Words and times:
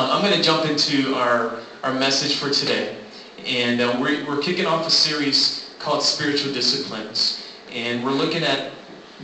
um, 0.00 0.10
I'm 0.10 0.22
going 0.22 0.34
to 0.34 0.42
jump 0.42 0.64
into 0.64 1.14
our, 1.14 1.58
our 1.82 1.92
message 1.92 2.36
for 2.36 2.50
today. 2.50 2.96
And 3.44 3.82
uh, 3.82 3.98
we're, 4.00 4.26
we're 4.26 4.40
kicking 4.40 4.64
off 4.64 4.86
a 4.86 4.90
series 4.90 5.74
called 5.78 6.02
Spiritual 6.02 6.54
Disciplines. 6.54 7.42
And 7.70 8.02
we're 8.02 8.12
looking 8.12 8.42
at 8.42 8.72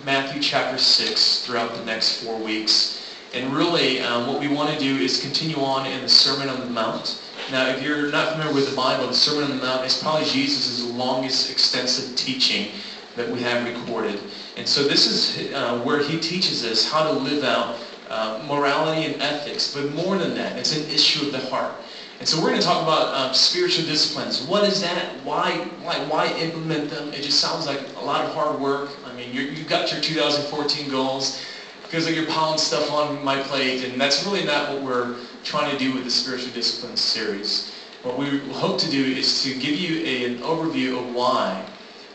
Matthew 0.05 0.43
chapter 0.43 0.77
6 0.77 1.47
throughout 1.47 1.75
the 1.75 1.85
next 1.85 2.23
four 2.23 2.39
weeks. 2.39 3.03
And 3.33 3.55
really, 3.55 4.01
um, 4.01 4.27
what 4.27 4.39
we 4.39 4.49
want 4.49 4.71
to 4.71 4.79
do 4.79 4.97
is 4.97 5.19
continue 5.19 5.57
on 5.63 5.87
in 5.87 6.03
the 6.03 6.09
Sermon 6.11 6.51
on 6.51 6.61
the 6.61 6.67
Mount. 6.67 7.23
Now, 7.51 7.69
if 7.69 7.83
you're 7.83 8.11
not 8.11 8.33
familiar 8.33 8.55
with 8.55 8.69
the 8.69 8.77
Bible, 8.77 9.07
the 9.07 9.15
Sermon 9.15 9.45
on 9.45 9.57
the 9.57 9.65
Mount 9.65 9.87
is 9.87 9.97
probably 10.03 10.27
Jesus' 10.27 10.85
longest 10.85 11.51
extensive 11.51 12.15
teaching 12.17 12.73
that 13.17 13.27
we 13.31 13.41
have 13.41 13.65
recorded. 13.67 14.21
And 14.59 14.69
so 14.69 14.83
this 14.83 15.07
is 15.07 15.55
uh, 15.55 15.81
where 15.81 16.03
he 16.03 16.21
teaches 16.21 16.65
us 16.67 16.87
how 16.87 17.05
to 17.05 17.13
live 17.13 17.45
out 17.45 17.79
uh, 18.11 18.43
morality 18.47 19.07
and 19.07 19.23
ethics. 19.23 19.73
But 19.73 19.93
more 19.93 20.19
than 20.19 20.35
that, 20.35 20.59
it's 20.59 20.77
an 20.77 20.89
issue 20.91 21.27
of 21.27 21.33
the 21.33 21.41
heart. 21.41 21.73
And 22.19 22.27
so 22.27 22.41
we're 22.41 22.49
going 22.49 22.61
to 22.61 22.67
talk 22.67 22.83
about 22.83 23.15
um, 23.15 23.35
spiritual 23.35 23.85
disciplines. 23.85 24.41
What 24.43 24.65
is 24.65 24.81
that? 24.81 25.23
Why, 25.23 25.59
why, 25.83 25.99
why 26.07 26.29
implement 26.39 26.89
them? 26.89 27.13
It 27.13 27.23
just 27.23 27.41
sounds 27.41 27.67
like 27.67 27.81
a 27.97 28.01
lot 28.01 28.25
of 28.25 28.33
hard 28.33 28.59
work. 28.59 28.91
I 29.05 29.13
mean, 29.13 29.35
you 29.35 29.51
have 29.51 29.67
got 29.67 29.93
your 29.93 30.01
2014 30.01 30.89
goals 30.89 31.39
because 31.83 32.07
like 32.07 32.15
you're 32.15 32.27
piling 32.27 32.59
stuff 32.59 32.91
on 32.91 33.23
my 33.23 33.39
plate, 33.43 33.85
and 33.85 34.01
that's 34.01 34.25
really 34.25 34.45
not 34.45 34.69
what 34.71 34.83
we're 34.83 35.17
trying 35.45 35.71
to 35.71 35.79
do 35.79 35.93
with 35.93 36.05
the 36.05 36.11
spiritual 36.11 36.53
disciplines 36.53 37.01
series. 37.01 37.71
What 38.03 38.17
we 38.17 38.39
hope 38.53 38.79
to 38.79 38.91
do 38.91 39.05
is 39.05 39.43
to 39.43 39.55
give 39.55 39.75
you 39.75 40.03
a, 40.05 40.25
an 40.25 40.39
overview 40.39 40.99
of 40.99 41.15
why 41.15 41.65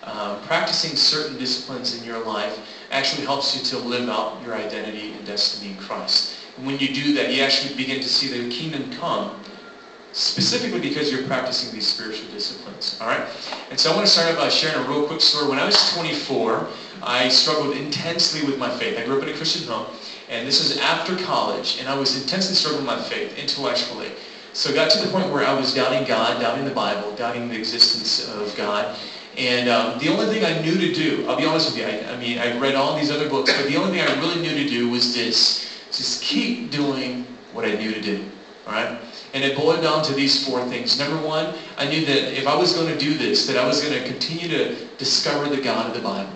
uh, 0.03 0.39
practicing 0.45 0.95
certain 0.95 1.37
disciplines 1.37 1.97
in 1.97 2.03
your 2.03 2.19
life 2.19 2.59
actually 2.91 3.23
helps 3.25 3.55
you 3.55 3.63
to 3.63 3.77
live 3.77 4.09
out 4.09 4.41
your 4.43 4.55
identity 4.55 5.13
and 5.13 5.25
destiny 5.25 5.71
in 5.71 5.77
Christ. 5.77 6.33
And 6.57 6.65
when 6.65 6.79
you 6.79 6.93
do 6.93 7.13
that, 7.13 7.33
you 7.33 7.43
actually 7.43 7.75
begin 7.75 8.01
to 8.01 8.09
see 8.09 8.27
the 8.27 8.49
kingdom 8.49 8.91
come 8.91 9.39
specifically 10.13 10.79
because 10.79 11.11
you're 11.11 11.23
practicing 11.23 11.73
these 11.73 11.87
spiritual 11.87 12.27
disciplines. 12.31 12.97
All 12.99 13.07
right? 13.07 13.27
And 13.69 13.79
so 13.79 13.91
I 13.91 13.95
want 13.95 14.05
to 14.05 14.11
start 14.11 14.31
out 14.31 14.37
by 14.37 14.49
sharing 14.49 14.83
a 14.83 14.89
real 14.89 15.07
quick 15.07 15.21
story. 15.21 15.47
When 15.47 15.59
I 15.59 15.65
was 15.65 15.93
24, 15.93 16.67
I 17.01 17.29
struggled 17.29 17.75
intensely 17.77 18.45
with 18.45 18.57
my 18.57 18.69
faith. 18.69 18.97
I 18.97 19.05
grew 19.05 19.17
up 19.17 19.23
in 19.23 19.29
a 19.29 19.37
Christian 19.37 19.67
home, 19.67 19.87
and 20.29 20.47
this 20.47 20.61
was 20.61 20.77
after 20.77 21.15
college, 21.23 21.77
and 21.79 21.87
I 21.87 21.95
was 21.97 22.21
intensely 22.21 22.55
struggling 22.55 22.85
with 22.85 22.97
my 22.97 23.01
faith 23.01 23.37
intellectually. 23.37 24.11
So 24.53 24.69
it 24.69 24.75
got 24.75 24.91
to 24.91 24.99
the 24.99 25.09
point 25.11 25.31
where 25.31 25.45
I 25.45 25.53
was 25.53 25.73
doubting 25.73 26.05
God, 26.05 26.41
doubting 26.41 26.65
the 26.65 26.75
Bible, 26.75 27.15
doubting 27.15 27.47
the 27.47 27.57
existence 27.57 28.27
of 28.27 28.53
God. 28.57 28.97
And 29.37 29.69
um, 29.69 29.99
the 29.99 30.09
only 30.09 30.27
thing 30.27 30.43
I 30.43 30.61
knew 30.61 30.77
to 30.77 30.93
do, 30.93 31.25
I'll 31.27 31.37
be 31.37 31.45
honest 31.45 31.71
with 31.71 31.79
you, 31.79 31.85
I, 31.85 32.13
I 32.13 32.17
mean, 32.17 32.37
I 32.37 32.57
read 32.59 32.75
all 32.75 32.97
these 32.97 33.11
other 33.11 33.29
books, 33.29 33.51
but 33.53 33.67
the 33.67 33.77
only 33.77 33.97
thing 33.97 34.07
I 34.07 34.19
really 34.19 34.41
knew 34.41 34.53
to 34.53 34.67
do 34.67 34.89
was 34.89 35.13
this. 35.13 35.65
Just 35.91 36.21
keep 36.21 36.69
doing 36.69 37.25
what 37.53 37.65
I 37.65 37.75
knew 37.75 37.93
to 37.93 38.01
do. 38.01 38.25
All 38.67 38.73
right? 38.73 38.99
And 39.33 39.43
it 39.43 39.55
boiled 39.55 39.81
down 39.81 40.03
to 40.03 40.13
these 40.13 40.45
four 40.45 40.63
things. 40.67 40.99
Number 40.99 41.17
one, 41.25 41.53
I 41.77 41.87
knew 41.87 42.03
that 42.05 42.37
if 42.37 42.47
I 42.47 42.55
was 42.55 42.73
going 42.73 42.87
to 42.87 42.97
do 42.97 43.15
this, 43.15 43.47
that 43.47 43.57
I 43.57 43.65
was 43.65 43.81
going 43.81 43.93
to 43.93 44.05
continue 44.05 44.47
to 44.49 44.75
discover 44.97 45.47
the 45.47 45.61
God 45.61 45.87
of 45.87 45.93
the 45.93 46.01
Bible. 46.01 46.31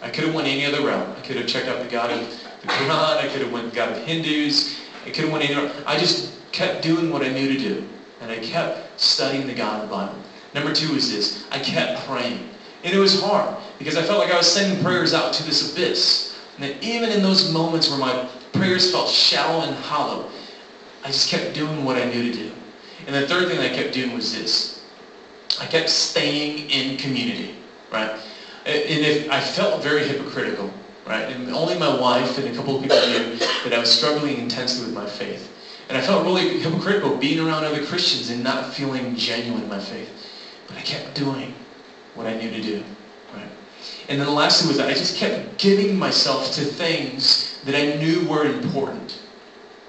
I 0.00 0.08
could 0.08 0.24
have 0.24 0.34
went 0.34 0.48
any 0.48 0.64
other 0.64 0.80
route. 0.80 1.16
I 1.18 1.20
could 1.20 1.36
have 1.36 1.46
checked 1.46 1.68
out 1.68 1.82
the 1.82 1.88
God 1.88 2.10
of 2.10 2.20
the 2.62 2.68
Quran. 2.68 3.16
I 3.18 3.28
could 3.28 3.42
have 3.42 3.52
went 3.52 3.70
the 3.70 3.74
God 3.74 3.90
of 3.90 3.98
Hindus. 3.98 4.78
I 5.04 5.10
could 5.10 5.24
have 5.24 5.32
went 5.32 5.44
any 5.44 5.54
other 5.54 5.70
I 5.86 5.98
just 5.98 6.32
kept 6.52 6.82
doing 6.82 7.10
what 7.10 7.22
I 7.22 7.28
knew 7.28 7.48
to 7.48 7.58
do. 7.58 7.84
And 8.20 8.30
I 8.30 8.38
kept 8.38 9.00
studying 9.00 9.46
the 9.46 9.54
God 9.54 9.82
of 9.82 9.88
the 9.88 9.94
Bible. 9.94 10.14
Number 10.54 10.72
two 10.74 10.94
is 10.94 11.10
this. 11.10 11.44
I 11.50 11.58
kept 11.58 12.06
praying. 12.06 12.48
And 12.84 12.94
it 12.94 12.98
was 12.98 13.20
hard 13.20 13.56
because 13.78 13.96
I 13.96 14.02
felt 14.02 14.18
like 14.18 14.32
I 14.32 14.36
was 14.36 14.50
sending 14.50 14.82
prayers 14.82 15.12
out 15.12 15.32
to 15.34 15.42
this 15.42 15.72
abyss. 15.72 16.34
And 16.56 16.64
that 16.64 16.82
even 16.82 17.10
in 17.10 17.22
those 17.22 17.52
moments 17.52 17.88
where 17.88 17.98
my 17.98 18.28
prayers 18.52 18.90
felt 18.90 19.08
shallow 19.08 19.62
and 19.62 19.74
hollow, 19.76 20.30
I 21.04 21.08
just 21.08 21.28
kept 21.28 21.54
doing 21.54 21.84
what 21.84 21.96
I 21.96 22.04
knew 22.04 22.32
to 22.32 22.32
do. 22.32 22.52
And 23.06 23.14
the 23.14 23.26
third 23.26 23.48
thing 23.48 23.58
I 23.60 23.68
kept 23.68 23.92
doing 23.94 24.12
was 24.12 24.32
this. 24.32 24.84
I 25.60 25.66
kept 25.66 25.88
staying 25.88 26.70
in 26.70 26.98
community, 26.98 27.56
right? 27.92 28.10
And 28.66 28.84
if 29.04 29.30
I 29.30 29.40
felt 29.40 29.82
very 29.82 30.06
hypocritical, 30.06 30.70
right? 31.06 31.28
And 31.30 31.50
only 31.50 31.78
my 31.78 31.98
wife 31.98 32.36
and 32.38 32.48
a 32.48 32.54
couple 32.54 32.76
of 32.76 32.82
people 32.82 32.98
knew 32.98 33.36
that 33.64 33.72
I 33.72 33.78
was 33.78 33.90
struggling 33.90 34.38
intensely 34.38 34.84
with 34.84 34.94
my 34.94 35.06
faith. 35.06 35.50
And 35.88 35.96
I 35.96 36.02
felt 36.02 36.24
really 36.24 36.60
hypocritical 36.60 37.16
being 37.16 37.40
around 37.40 37.64
other 37.64 37.84
Christians 37.86 38.28
and 38.28 38.44
not 38.44 38.74
feeling 38.74 39.16
genuine 39.16 39.62
in 39.62 39.68
my 39.68 39.78
faith. 39.78 40.10
But 40.68 40.76
I 40.76 40.82
kept 40.82 41.14
doing 41.14 41.54
what 42.14 42.26
I 42.26 42.34
knew 42.34 42.50
to 42.50 42.60
do. 42.60 42.84
Right? 43.34 43.50
And 44.08 44.20
then 44.20 44.26
the 44.26 44.32
last 44.32 44.60
thing 44.60 44.68
was 44.68 44.78
that 44.78 44.88
I 44.88 44.94
just 44.94 45.16
kept 45.16 45.58
giving 45.58 45.98
myself 45.98 46.52
to 46.52 46.62
things 46.62 47.58
that 47.64 47.74
I 47.74 47.96
knew 47.96 48.28
were 48.28 48.46
important. 48.46 49.18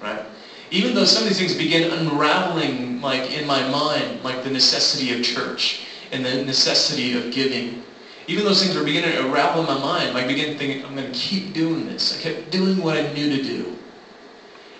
Right? 0.02 0.24
Even 0.70 0.94
though 0.94 1.04
some 1.04 1.22
of 1.22 1.28
these 1.28 1.38
things 1.38 1.54
began 1.54 1.90
unraveling 1.90 3.00
like 3.00 3.32
in 3.32 3.46
my 3.46 3.68
mind, 3.68 4.22
like 4.22 4.42
the 4.42 4.50
necessity 4.50 5.12
of 5.12 5.22
church 5.24 5.80
and 6.12 6.24
the 6.24 6.42
necessity 6.44 7.14
of 7.14 7.30
giving. 7.32 7.82
Even 8.26 8.44
those 8.44 8.62
things 8.62 8.76
were 8.76 8.84
beginning 8.84 9.10
to 9.12 9.24
unravel 9.24 9.62
in 9.62 9.66
my 9.66 9.78
mind, 9.78 10.16
I 10.16 10.26
began 10.26 10.56
thinking, 10.56 10.84
I'm 10.84 10.94
going 10.94 11.10
to 11.10 11.18
keep 11.18 11.52
doing 11.52 11.86
this. 11.86 12.16
I 12.16 12.20
kept 12.20 12.50
doing 12.50 12.80
what 12.80 12.96
I 12.96 13.12
knew 13.12 13.28
to 13.28 13.42
do. 13.42 13.76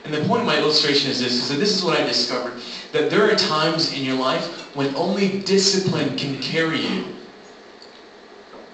And 0.04 0.14
the 0.14 0.24
point 0.24 0.40
of 0.40 0.46
my 0.46 0.56
illustration 0.56 1.10
is 1.10 1.18
this, 1.18 1.32
is 1.32 1.48
that 1.48 1.58
this 1.58 1.74
is 1.74 1.82
what 1.82 1.98
I 1.98 2.04
discovered. 2.04 2.54
That 2.92 3.10
there 3.10 3.30
are 3.30 3.36
times 3.36 3.92
in 3.92 4.04
your 4.04 4.16
life 4.16 4.74
when 4.74 4.94
only 4.96 5.40
discipline 5.40 6.16
can 6.16 6.40
carry 6.42 6.80
you 6.80 7.04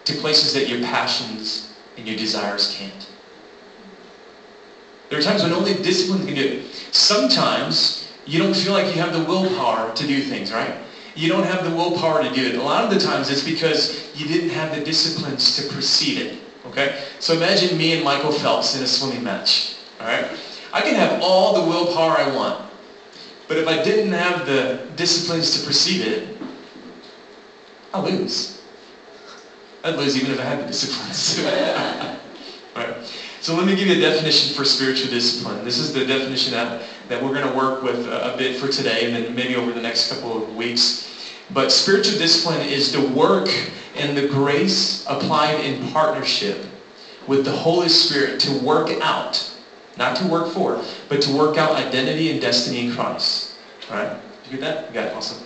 to 0.04 0.14
places 0.14 0.54
that 0.54 0.68
your 0.68 0.82
passions 0.82 1.74
and 1.96 2.06
your 2.06 2.16
desires 2.16 2.74
can't. 2.76 3.08
There 5.08 5.18
are 5.18 5.22
times 5.22 5.42
when 5.42 5.52
only 5.52 5.74
discipline 5.74 6.24
can 6.26 6.34
do 6.34 6.42
it. 6.42 6.94
Sometimes 6.94 8.08
you 8.24 8.42
don't 8.42 8.54
feel 8.54 8.72
like 8.72 8.86
you 8.86 9.00
have 9.00 9.12
the 9.12 9.24
willpower 9.24 9.94
to 9.94 10.06
do 10.06 10.22
things, 10.22 10.52
right? 10.52 10.74
You 11.14 11.28
don't 11.28 11.44
have 11.44 11.64
the 11.64 11.70
willpower 11.70 12.22
to 12.22 12.32
do 12.32 12.44
it. 12.44 12.56
A 12.56 12.62
lot 12.62 12.84
of 12.84 12.90
the 12.90 12.98
times 12.98 13.30
it's 13.30 13.42
because 13.42 14.10
you 14.14 14.26
didn't 14.26 14.50
have 14.50 14.74
the 14.74 14.82
disciplines 14.82 15.56
to 15.56 15.72
precede 15.72 16.18
it. 16.18 16.38
Okay? 16.66 17.02
So 17.20 17.34
imagine 17.34 17.78
me 17.78 17.94
and 17.94 18.04
Michael 18.04 18.32
Phelps 18.32 18.76
in 18.76 18.82
a 18.82 18.86
swimming 18.86 19.22
match. 19.22 19.76
All 20.00 20.06
right? 20.06 20.26
I 20.72 20.82
can 20.82 20.94
have 20.94 21.22
all 21.22 21.54
the 21.54 21.66
willpower 21.66 22.18
I 22.18 22.34
want. 22.34 22.65
But 23.48 23.58
if 23.58 23.68
I 23.68 23.82
didn't 23.82 24.12
have 24.12 24.46
the 24.46 24.86
disciplines 24.96 25.58
to 25.58 25.64
precede 25.64 26.02
it, 26.02 26.38
I'll 27.94 28.02
lose. 28.02 28.62
I'd 29.84 29.96
lose 29.96 30.16
even 30.18 30.32
if 30.32 30.40
I 30.40 30.44
had 30.44 30.62
the 30.62 30.66
disciplines. 30.66 31.38
right. 32.76 32.96
So 33.40 33.54
let 33.54 33.66
me 33.66 33.76
give 33.76 33.86
you 33.86 33.98
a 33.98 34.00
definition 34.00 34.52
for 34.54 34.64
spiritual 34.64 35.10
discipline. 35.10 35.64
This 35.64 35.78
is 35.78 35.92
the 35.92 36.04
definition 36.04 36.52
that, 36.52 36.82
that 37.08 37.22
we're 37.22 37.32
going 37.32 37.48
to 37.48 37.56
work 37.56 37.82
with 37.82 38.06
a, 38.06 38.34
a 38.34 38.36
bit 38.36 38.56
for 38.56 38.68
today 38.68 39.06
and 39.06 39.14
then 39.14 39.34
maybe 39.34 39.54
over 39.54 39.72
the 39.72 39.80
next 39.80 40.08
couple 40.08 40.36
of 40.36 40.56
weeks. 40.56 41.06
But 41.50 41.70
spiritual 41.70 42.18
discipline 42.18 42.62
is 42.62 42.90
the 42.90 43.00
work 43.00 43.48
and 43.94 44.16
the 44.16 44.26
grace 44.26 45.04
applied 45.06 45.60
in 45.60 45.88
partnership 45.90 46.64
with 47.28 47.44
the 47.44 47.52
Holy 47.52 47.88
Spirit 47.88 48.40
to 48.40 48.52
work 48.52 48.90
out, 49.00 49.48
not 49.96 50.16
to 50.16 50.24
work 50.24 50.46
for, 50.46 50.78
but 51.08 51.20
to 51.22 51.30
work 51.30 51.56
out 51.56 51.74
identity 51.74 52.30
and 52.30 52.40
destiny 52.40 52.80
in 52.80 52.86
Christ. 52.86 53.44
All 53.90 53.96
right? 53.96 54.08
You 54.44 54.50
get 54.50 54.60
that? 54.60 54.76
You 54.88 54.94
got 54.94 55.06
it. 55.06 55.14
Awesome. 55.14 55.38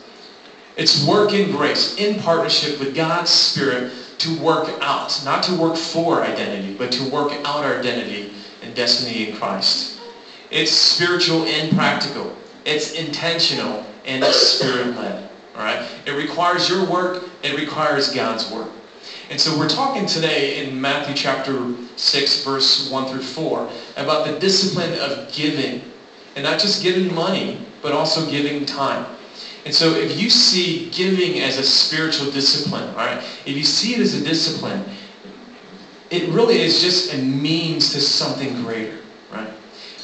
It's 0.76 1.06
work 1.06 1.34
in 1.34 1.50
grace, 1.50 1.94
in 1.96 2.16
partnership 2.16 2.78
with 2.78 2.94
God's 2.94 3.30
Spirit 3.30 3.84
to 4.18 4.30
work 4.30 4.70
out, 4.80 5.20
not 5.24 5.42
to 5.44 5.52
work 5.52 5.74
for 5.74 6.22
identity, 6.22 6.74
but 6.76 6.90
to 6.92 7.04
work 7.04 7.34
out 7.44 7.64
our 7.64 7.74
identity 7.74 8.24
and 8.62 8.74
destiny 8.74 9.22
in 9.22 9.30
Christ. 9.30 9.88
It's 10.50 10.70
spiritual 10.70 11.44
and 11.44 11.70
practical. 11.70 12.30
It's 12.64 12.88
intentional 12.88 13.78
and 14.04 14.22
it's 14.22 14.36
spirit-led. 14.36 15.16
All 15.54 15.62
right? 15.62 15.80
It 16.06 16.12
requires 16.12 16.68
your 16.68 16.82
work. 16.82 17.18
It 17.42 17.54
requires 17.54 18.08
God's 18.08 18.46
work. 18.46 18.68
And 19.30 19.40
so 19.40 19.56
we're 19.56 19.68
talking 19.68 20.06
today 20.06 20.66
in 20.66 20.80
Matthew 20.80 21.14
chapter 21.14 21.72
6, 21.94 22.44
verse 22.44 22.90
1 22.90 23.08
through 23.08 23.22
4, 23.22 23.70
about 23.96 24.26
the 24.26 24.36
discipline 24.40 24.92
of 24.98 25.30
giving. 25.30 25.84
And 26.34 26.44
not 26.44 26.58
just 26.58 26.82
giving 26.82 27.14
money, 27.14 27.64
but 27.80 27.92
also 27.92 28.28
giving 28.28 28.66
time. 28.66 29.06
And 29.64 29.72
so 29.72 29.94
if 29.94 30.18
you 30.18 30.30
see 30.30 30.90
giving 30.90 31.40
as 31.42 31.58
a 31.58 31.62
spiritual 31.62 32.32
discipline, 32.32 32.88
all 32.90 32.96
right, 32.96 33.22
if 33.46 33.56
you 33.56 33.62
see 33.62 33.94
it 33.94 34.00
as 34.00 34.20
a 34.20 34.24
discipline, 34.24 34.84
it 36.10 36.28
really 36.30 36.60
is 36.60 36.80
just 36.80 37.14
a 37.14 37.18
means 37.18 37.92
to 37.92 38.00
something 38.00 38.60
greater, 38.64 38.98
right? 39.32 39.52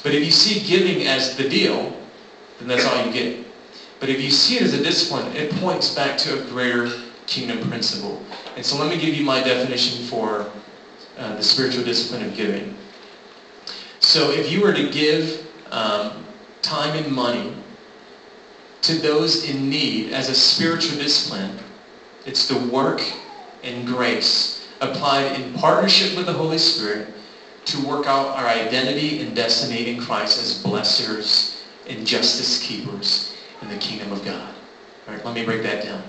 But 0.05 0.15
if 0.15 0.25
you 0.25 0.31
see 0.31 0.65
giving 0.65 1.09
as 1.09 1.37
the 1.37 1.49
deal, 1.49 2.01
then 2.61 2.69
that's 2.69 2.85
all 2.85 3.05
you 3.05 3.13
get. 3.13 3.45
But 3.99 4.09
if 4.09 4.21
you 4.21 4.31
see 4.31 4.57
it 4.57 4.63
as 4.63 4.75
a 4.75 4.83
discipline, 4.83 5.35
it 5.35 5.51
points 5.57 5.93
back 5.97 6.17
to 6.19 6.41
a 6.41 6.45
greater 6.45 6.93
kingdom 7.27 7.69
principle. 7.69 8.23
And 8.57 8.65
so 8.65 8.77
let 8.79 8.91
me 8.91 8.97
give 8.97 9.15
you 9.15 9.23
my 9.23 9.41
definition 9.41 10.03
for 10.03 10.47
uh, 11.17 11.37
the 11.37 11.43
spiritual 11.43 11.85
discipline 11.85 12.23
of 12.23 12.35
giving. 12.35 12.75
So 14.01 14.33
if 14.33 14.51
you 14.51 14.63
were 14.63 14.73
to 14.73 14.91
give 14.91 15.45
um, 15.71 16.25
time 16.63 16.95
and 16.97 17.15
money 17.15 17.53
to 18.83 18.95
those 18.95 19.49
in 19.49 19.69
need 19.69 20.09
as 20.11 20.29
a 20.29 20.35
spiritual 20.35 20.97
discipline. 20.97 21.53
It's 22.25 22.45
the 22.47 22.57
work 22.57 23.03
and 23.63 23.87
grace 23.87 24.61
applied 24.81 25.27
in 25.27 25.53
partnership 25.55 26.15
with 26.17 26.27
the 26.27 26.35
Holy 26.35 26.59
Spirit 26.59 27.05
to 27.67 27.81
work 27.81 28.07
out 28.07 28.29
our 28.35 28.47
identity 28.47 29.21
and 29.21 29.35
destiny 29.35 29.89
in 29.89 29.99
Christ 29.99 30.39
as 30.39 30.55
blessers 30.55 31.53
and 31.89 32.07
justice 32.07 32.59
keepers 32.59 33.29
in 33.61 33.69
the 33.69 33.77
kingdom 33.77 34.13
of 34.13 34.23
God. 34.23 34.53
All 35.09 35.15
right, 35.15 35.25
let 35.25 35.35
me 35.35 35.43
break 35.43 35.63
that 35.63 35.81
down. 35.81 36.03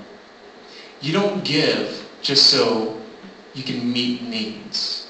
You 1.01 1.13
don't 1.13 1.43
give 1.43 2.06
just 2.27 2.47
so 2.47 2.99
you 3.53 3.63
can 3.63 3.91
meet 3.91 4.21
needs. 4.21 5.07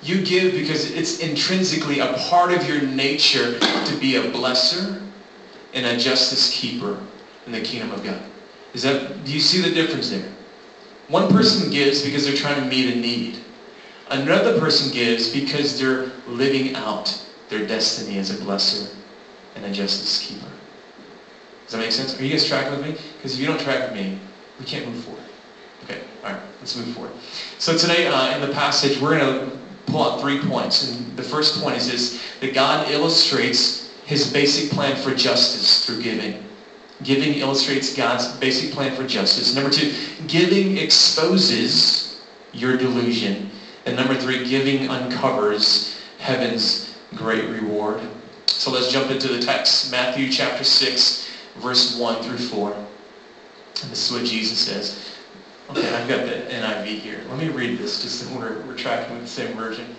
You 0.00 0.24
give 0.24 0.52
because 0.52 0.90
it's 0.92 1.18
intrinsically 1.18 1.98
a 1.98 2.14
part 2.14 2.52
of 2.52 2.64
your 2.66 2.82
nature 2.82 3.58
to 3.58 3.96
be 3.98 4.14
a 4.14 4.30
blesser 4.30 5.02
and 5.74 5.84
a 5.84 5.98
justice 5.98 6.56
keeper 6.56 6.98
in 7.46 7.52
the 7.52 7.60
kingdom 7.60 7.90
of 7.90 8.04
God. 8.04 8.20
Is 8.74 8.82
that, 8.82 9.24
do 9.24 9.32
you 9.32 9.40
see 9.40 9.60
the 9.60 9.74
difference 9.74 10.08
there? 10.08 10.28
One 11.08 11.28
person 11.28 11.68
gives 11.70 12.00
because 12.00 12.24
they're 12.24 12.36
trying 12.36 12.62
to 12.62 12.68
meet 12.68 12.94
a 12.94 12.96
need. 12.96 13.40
Another 14.08 14.58
person 14.58 14.92
gives 14.92 15.28
because 15.28 15.78
they're 15.78 16.10
living 16.28 16.76
out 16.76 17.20
their 17.48 17.66
destiny 17.66 18.18
as 18.18 18.30
a 18.30 18.34
blesser 18.34 18.88
and 19.56 19.64
a 19.64 19.72
justice 19.72 20.24
keeper. 20.24 20.48
Does 21.64 21.72
that 21.72 21.78
make 21.78 21.92
sense? 21.92 22.18
Are 22.18 22.22
you 22.22 22.30
guys 22.30 22.46
tracking 22.46 22.70
with 22.70 22.82
me? 22.82 22.96
Because 23.16 23.34
if 23.34 23.40
you 23.40 23.46
don't 23.46 23.60
track 23.60 23.90
with 23.90 24.00
me, 24.00 24.16
we 24.60 24.64
can't 24.64 24.86
move 24.86 25.02
forward. 25.02 25.21
All 26.22 26.30
right, 26.30 26.40
let's 26.60 26.76
move 26.76 26.94
forward. 26.94 27.12
So 27.58 27.76
today 27.76 28.06
uh, 28.06 28.34
in 28.34 28.40
the 28.40 28.54
passage, 28.54 29.00
we're 29.00 29.18
going 29.18 29.50
to 29.50 29.58
pull 29.86 30.04
out 30.04 30.20
three 30.20 30.38
points. 30.40 30.88
And 30.88 31.16
the 31.16 31.22
first 31.22 31.60
point 31.60 31.76
is 31.76 31.90
this, 31.90 32.22
that 32.40 32.54
God 32.54 32.88
illustrates 32.90 33.92
his 34.04 34.32
basic 34.32 34.70
plan 34.70 34.96
for 34.96 35.14
justice 35.14 35.84
through 35.84 36.02
giving. 36.02 36.44
Giving 37.02 37.34
illustrates 37.34 37.96
God's 37.96 38.28
basic 38.38 38.72
plan 38.72 38.94
for 38.94 39.04
justice. 39.04 39.54
Number 39.54 39.70
two, 39.70 39.92
giving 40.28 40.78
exposes 40.78 42.20
your 42.52 42.76
delusion. 42.76 43.50
And 43.86 43.96
number 43.96 44.14
three, 44.14 44.48
giving 44.48 44.88
uncovers 44.88 46.00
heaven's 46.18 46.96
great 47.16 47.48
reward. 47.48 48.00
So 48.46 48.70
let's 48.70 48.92
jump 48.92 49.10
into 49.10 49.26
the 49.26 49.42
text. 49.42 49.90
Matthew 49.90 50.30
chapter 50.30 50.62
6, 50.62 51.28
verse 51.56 51.98
1 51.98 52.22
through 52.22 52.38
4. 52.38 52.72
And 52.74 53.90
this 53.90 54.08
is 54.08 54.16
what 54.16 54.24
Jesus 54.24 54.58
says. 54.58 55.11
Okay, 55.72 55.90
I've 55.90 56.06
got 56.06 56.26
the 56.26 56.52
NIV 56.52 56.84
here. 56.84 57.22
Let 57.30 57.38
me 57.38 57.48
read 57.48 57.78
this 57.78 58.02
just 58.02 58.20
so 58.20 58.36
we're, 58.36 58.60
we're 58.66 58.76
tracking 58.76 59.14
with 59.14 59.22
the 59.22 59.30
same 59.30 59.56
version. 59.56 59.96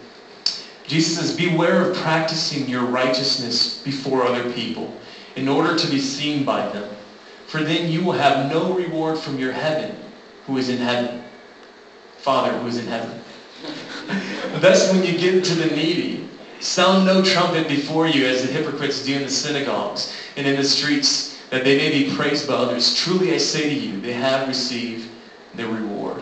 Jesus 0.86 1.18
says, 1.18 1.36
Beware 1.36 1.90
of 1.90 1.98
practicing 1.98 2.70
your 2.70 2.84
righteousness 2.84 3.82
before 3.82 4.24
other 4.24 4.52
people 4.54 4.96
in 5.36 5.48
order 5.48 5.76
to 5.76 5.88
be 5.88 5.98
seen 5.98 6.46
by 6.46 6.70
them. 6.70 6.96
For 7.48 7.64
then 7.64 7.90
you 7.90 8.04
will 8.04 8.12
have 8.12 8.52
no 8.52 8.76
reward 8.76 9.18
from 9.18 9.40
your 9.40 9.52
heaven 9.52 9.98
who 10.46 10.58
is 10.58 10.70
in 10.70 10.78
heaven. 10.78 11.24
Father 12.18 12.56
who 12.56 12.68
is 12.68 12.78
in 12.78 12.86
heaven. 12.86 13.20
Thus 14.62 14.92
when 14.92 15.04
you 15.04 15.18
give 15.18 15.42
to 15.42 15.56
the 15.56 15.76
needy, 15.76 16.30
sound 16.60 17.04
no 17.04 17.24
trumpet 17.24 17.68
before 17.68 18.06
you 18.06 18.28
as 18.28 18.44
the 18.44 18.52
hypocrites 18.52 19.04
do 19.04 19.16
in 19.16 19.24
the 19.24 19.30
synagogues 19.32 20.14
and 20.38 20.46
in 20.46 20.56
the 20.56 20.64
streets, 20.64 21.36
that 21.50 21.64
they 21.64 21.78
may 21.78 21.90
be 21.90 22.16
praised 22.16 22.48
by 22.48 22.54
others. 22.54 22.94
Truly 22.94 23.34
I 23.34 23.38
say 23.38 23.64
to 23.64 23.74
you, 23.76 24.00
they 24.00 24.14
have 24.14 24.48
received 24.48 25.10
their 25.56 25.68
reward. 25.68 26.22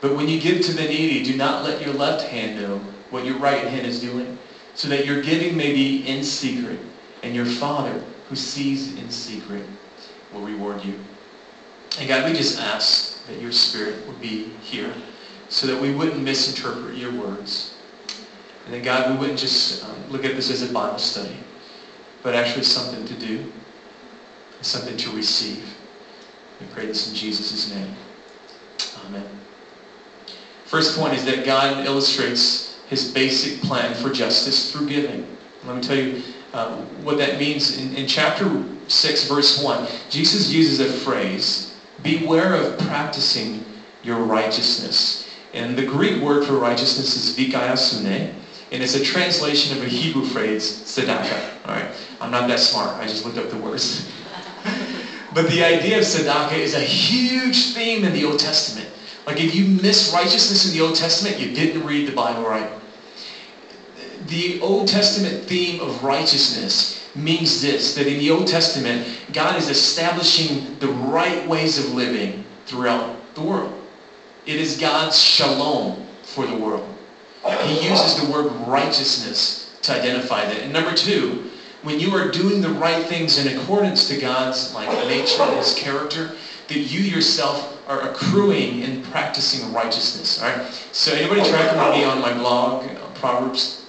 But 0.00 0.16
when 0.16 0.28
you 0.28 0.40
give 0.40 0.64
to 0.66 0.72
the 0.72 0.82
needy, 0.82 1.22
do 1.22 1.36
not 1.36 1.64
let 1.64 1.80
your 1.80 1.94
left 1.94 2.26
hand 2.26 2.60
know 2.60 2.78
what 3.10 3.24
your 3.24 3.38
right 3.38 3.68
hand 3.68 3.86
is 3.86 4.00
doing, 4.00 4.38
so 4.74 4.88
that 4.88 5.06
your 5.06 5.22
giving 5.22 5.56
may 5.56 5.72
be 5.72 6.06
in 6.06 6.24
secret, 6.24 6.80
and 7.22 7.34
your 7.34 7.46
Father, 7.46 8.02
who 8.28 8.36
sees 8.36 8.96
in 8.96 9.10
secret, 9.10 9.64
will 10.32 10.40
reward 10.40 10.84
you. 10.84 10.98
And 11.98 12.08
God, 12.08 12.28
we 12.28 12.36
just 12.36 12.58
ask 12.58 13.24
that 13.26 13.40
your 13.40 13.52
Spirit 13.52 14.06
would 14.06 14.20
be 14.20 14.44
here 14.62 14.92
so 15.48 15.66
that 15.66 15.80
we 15.80 15.94
wouldn't 15.94 16.22
misinterpret 16.22 16.96
your 16.96 17.12
words. 17.12 17.74
And 18.64 18.74
that, 18.74 18.82
God, 18.82 19.10
we 19.10 19.18
wouldn't 19.18 19.38
just 19.38 19.84
um, 19.84 19.96
look 20.08 20.24
at 20.24 20.34
this 20.34 20.50
as 20.50 20.62
a 20.68 20.72
Bible 20.72 20.98
study, 20.98 21.36
but 22.22 22.34
actually 22.34 22.64
something 22.64 23.04
to 23.04 23.14
do, 23.14 23.52
something 24.62 24.96
to 24.96 25.10
receive. 25.10 25.74
We 26.60 26.66
pray 26.68 26.86
this 26.86 27.08
in 27.08 27.14
Jesus' 27.14 27.72
name. 27.72 27.94
Amen. 29.06 29.24
First 30.64 30.98
point 30.98 31.14
is 31.14 31.24
that 31.26 31.44
God 31.44 31.84
illustrates 31.84 32.78
his 32.88 33.10
basic 33.12 33.60
plan 33.62 33.94
for 33.94 34.10
justice 34.10 34.72
through 34.72 34.88
giving. 34.88 35.26
Let 35.64 35.76
me 35.76 35.82
tell 35.82 35.96
you 35.96 36.22
uh, 36.52 36.76
what 37.02 37.18
that 37.18 37.38
means. 37.38 37.78
In, 37.78 37.92
in 37.92 38.06
chapter 38.06 38.64
6, 38.88 39.28
verse 39.28 39.62
1, 39.62 39.88
Jesus 40.10 40.52
uses 40.52 40.80
a 40.80 40.86
phrase, 40.86 41.74
beware 42.02 42.54
of 42.54 42.78
practicing 42.78 43.64
your 44.02 44.18
righteousness. 44.18 45.26
And 45.54 45.76
the 45.76 45.84
Greek 45.84 46.22
word 46.22 46.44
for 46.44 46.54
righteousness 46.54 47.16
is 47.16 47.36
dikaiosune, 47.36 48.32
and 48.70 48.82
it's 48.82 48.94
a 48.94 49.02
translation 49.02 49.76
of 49.76 49.82
a 49.82 49.88
Hebrew 49.88 50.24
phrase, 50.24 50.82
tzedakah. 50.84 51.66
All 51.66 51.74
right, 51.74 51.94
I'm 52.20 52.30
not 52.30 52.48
that 52.48 52.58
smart. 52.58 52.98
I 52.98 53.06
just 53.06 53.24
looked 53.24 53.38
up 53.38 53.50
the 53.50 53.58
words. 53.58 54.06
but 55.34 55.46
the 55.48 55.62
idea 55.62 55.98
of 55.98 56.04
tzedakah 56.04 56.52
is 56.52 56.74
a 56.74 56.80
huge 56.80 57.74
theme 57.74 58.04
in 58.04 58.12
the 58.12 58.24
Old 58.24 58.38
Testament. 58.38 58.88
Like 59.26 59.40
if 59.40 59.54
you 59.54 59.64
miss 59.64 60.12
righteousness 60.12 60.66
in 60.66 60.78
the 60.78 60.84
Old 60.84 60.96
Testament, 60.96 61.38
you 61.38 61.54
didn't 61.54 61.86
read 61.86 62.06
the 62.06 62.12
Bible 62.12 62.44
right. 62.44 62.70
The 64.26 64.60
Old 64.60 64.88
Testament 64.88 65.44
theme 65.44 65.80
of 65.80 66.02
righteousness 66.04 67.00
means 67.14 67.62
this, 67.62 67.94
that 67.94 68.06
in 68.06 68.18
the 68.18 68.30
Old 68.30 68.46
Testament, 68.46 69.06
God 69.32 69.56
is 69.56 69.68
establishing 69.68 70.78
the 70.78 70.88
right 70.88 71.46
ways 71.46 71.78
of 71.78 71.94
living 71.94 72.44
throughout 72.66 73.34
the 73.34 73.42
world. 73.42 73.74
It 74.46 74.58
is 74.58 74.76
God's 74.76 75.20
shalom 75.20 76.04
for 76.22 76.46
the 76.46 76.56
world. 76.56 76.88
He 77.64 77.88
uses 77.88 78.16
the 78.16 78.30
word 78.30 78.46
righteousness 78.46 79.68
to 79.82 79.92
identify 79.92 80.46
that. 80.46 80.62
And 80.62 80.72
number 80.72 80.94
two, 80.94 81.42
when 81.82 81.98
you 81.98 82.14
are 82.14 82.30
doing 82.30 82.60
the 82.60 82.68
right 82.68 83.02
things 83.02 83.38
in 83.38 83.58
accordance 83.58 84.06
to 84.08 84.16
God's 84.16 84.72
like 84.72 84.88
nature, 85.08 85.42
and 85.42 85.56
His 85.56 85.74
character, 85.74 86.30
that 86.72 86.92
you 86.92 87.00
yourself 87.00 87.78
are 87.88 88.10
accruing 88.10 88.82
and 88.82 89.04
practicing 89.04 89.72
righteousness. 89.72 90.40
All 90.42 90.48
right. 90.48 90.88
So 90.92 91.12
anybody 91.12 91.48
tracking 91.48 91.78
with 91.78 91.98
me 91.98 92.04
on 92.04 92.20
my 92.20 92.32
blog, 92.32 92.84
uh, 92.84 93.06
Proverbs? 93.14 93.86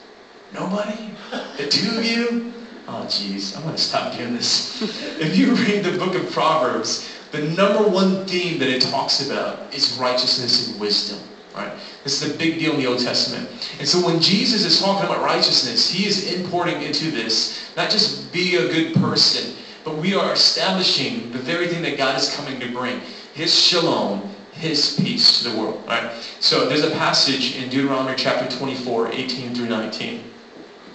Nobody? 0.53 1.12
The 1.57 1.68
two 1.68 1.97
of 1.97 2.06
you? 2.06 2.53
Oh, 2.88 3.06
jeez, 3.07 3.56
I'm 3.56 3.63
going 3.63 3.75
to 3.75 3.81
stop 3.81 4.13
doing 4.13 4.33
this. 4.33 4.81
if 5.19 5.38
you 5.38 5.53
read 5.56 5.83
the 5.83 5.97
book 5.97 6.15
of 6.15 6.30
Proverbs, 6.31 7.09
the 7.31 7.41
number 7.41 7.81
one 7.88 8.25
theme 8.27 8.59
that 8.59 8.69
it 8.69 8.81
talks 8.81 9.25
about 9.25 9.74
is 9.74 9.97
righteousness 9.97 10.68
and 10.68 10.80
wisdom. 10.80 11.19
Right? 11.56 11.71
This 12.03 12.21
is 12.21 12.33
a 12.33 12.38
big 12.38 12.59
deal 12.59 12.74
in 12.74 12.80
the 12.80 12.88
Old 12.88 13.00
Testament. 13.00 13.47
And 13.80 13.88
so 13.88 14.03
when 14.06 14.19
Jesus 14.19 14.65
is 14.65 14.80
talking 14.80 15.06
about 15.06 15.24
righteousness, 15.24 15.89
he 15.89 16.06
is 16.06 16.33
importing 16.33 16.81
into 16.81 17.12
this 17.12 17.69
not 17.77 17.89
just 17.89 18.31
be 18.31 18.56
a 18.56 18.68
good 18.68 18.95
person, 18.95 19.56
but 19.83 19.97
we 19.97 20.15
are 20.15 20.33
establishing 20.33 21.31
the 21.31 21.39
very 21.39 21.68
thing 21.68 21.81
that 21.83 21.97
God 21.97 22.18
is 22.18 22.33
coming 22.35 22.59
to 22.59 22.71
bring. 22.71 22.99
His 23.33 23.54
shalom, 23.54 24.21
his 24.54 24.95
peace 24.95 25.40
to 25.40 25.49
the 25.49 25.57
world. 25.57 25.83
Right? 25.87 26.11
So 26.40 26.68
there's 26.68 26.83
a 26.83 26.92
passage 26.92 27.57
in 27.57 27.69
Deuteronomy 27.69 28.16
chapter 28.18 28.49
24, 28.57 29.11
18 29.11 29.56
through 29.56 29.68
19. 29.68 30.23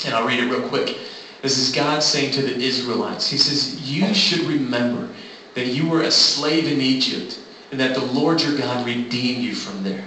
And 0.07 0.15
I'll 0.15 0.27
read 0.27 0.41
it 0.41 0.51
real 0.51 0.69
quick. 0.69 0.97
This 1.43 1.59
is 1.59 1.75
God 1.75 2.03
saying 2.03 2.33
to 2.33 2.43
the 2.43 2.57
Israelites, 2.57 3.29
he 3.29 3.37
says, 3.37 3.81
you 3.89 4.13
should 4.15 4.41
remember 4.41 5.09
that 5.55 5.67
you 5.67 5.89
were 5.89 6.03
a 6.03 6.11
slave 6.11 6.67
in 6.67 6.81
Egypt 6.81 7.39
and 7.71 7.81
that 7.81 7.95
the 7.95 8.05
Lord 8.05 8.41
your 8.41 8.57
God 8.57 8.87
redeemed 8.87 9.43
you 9.43 9.55
from 9.55 9.83
there. 9.83 10.05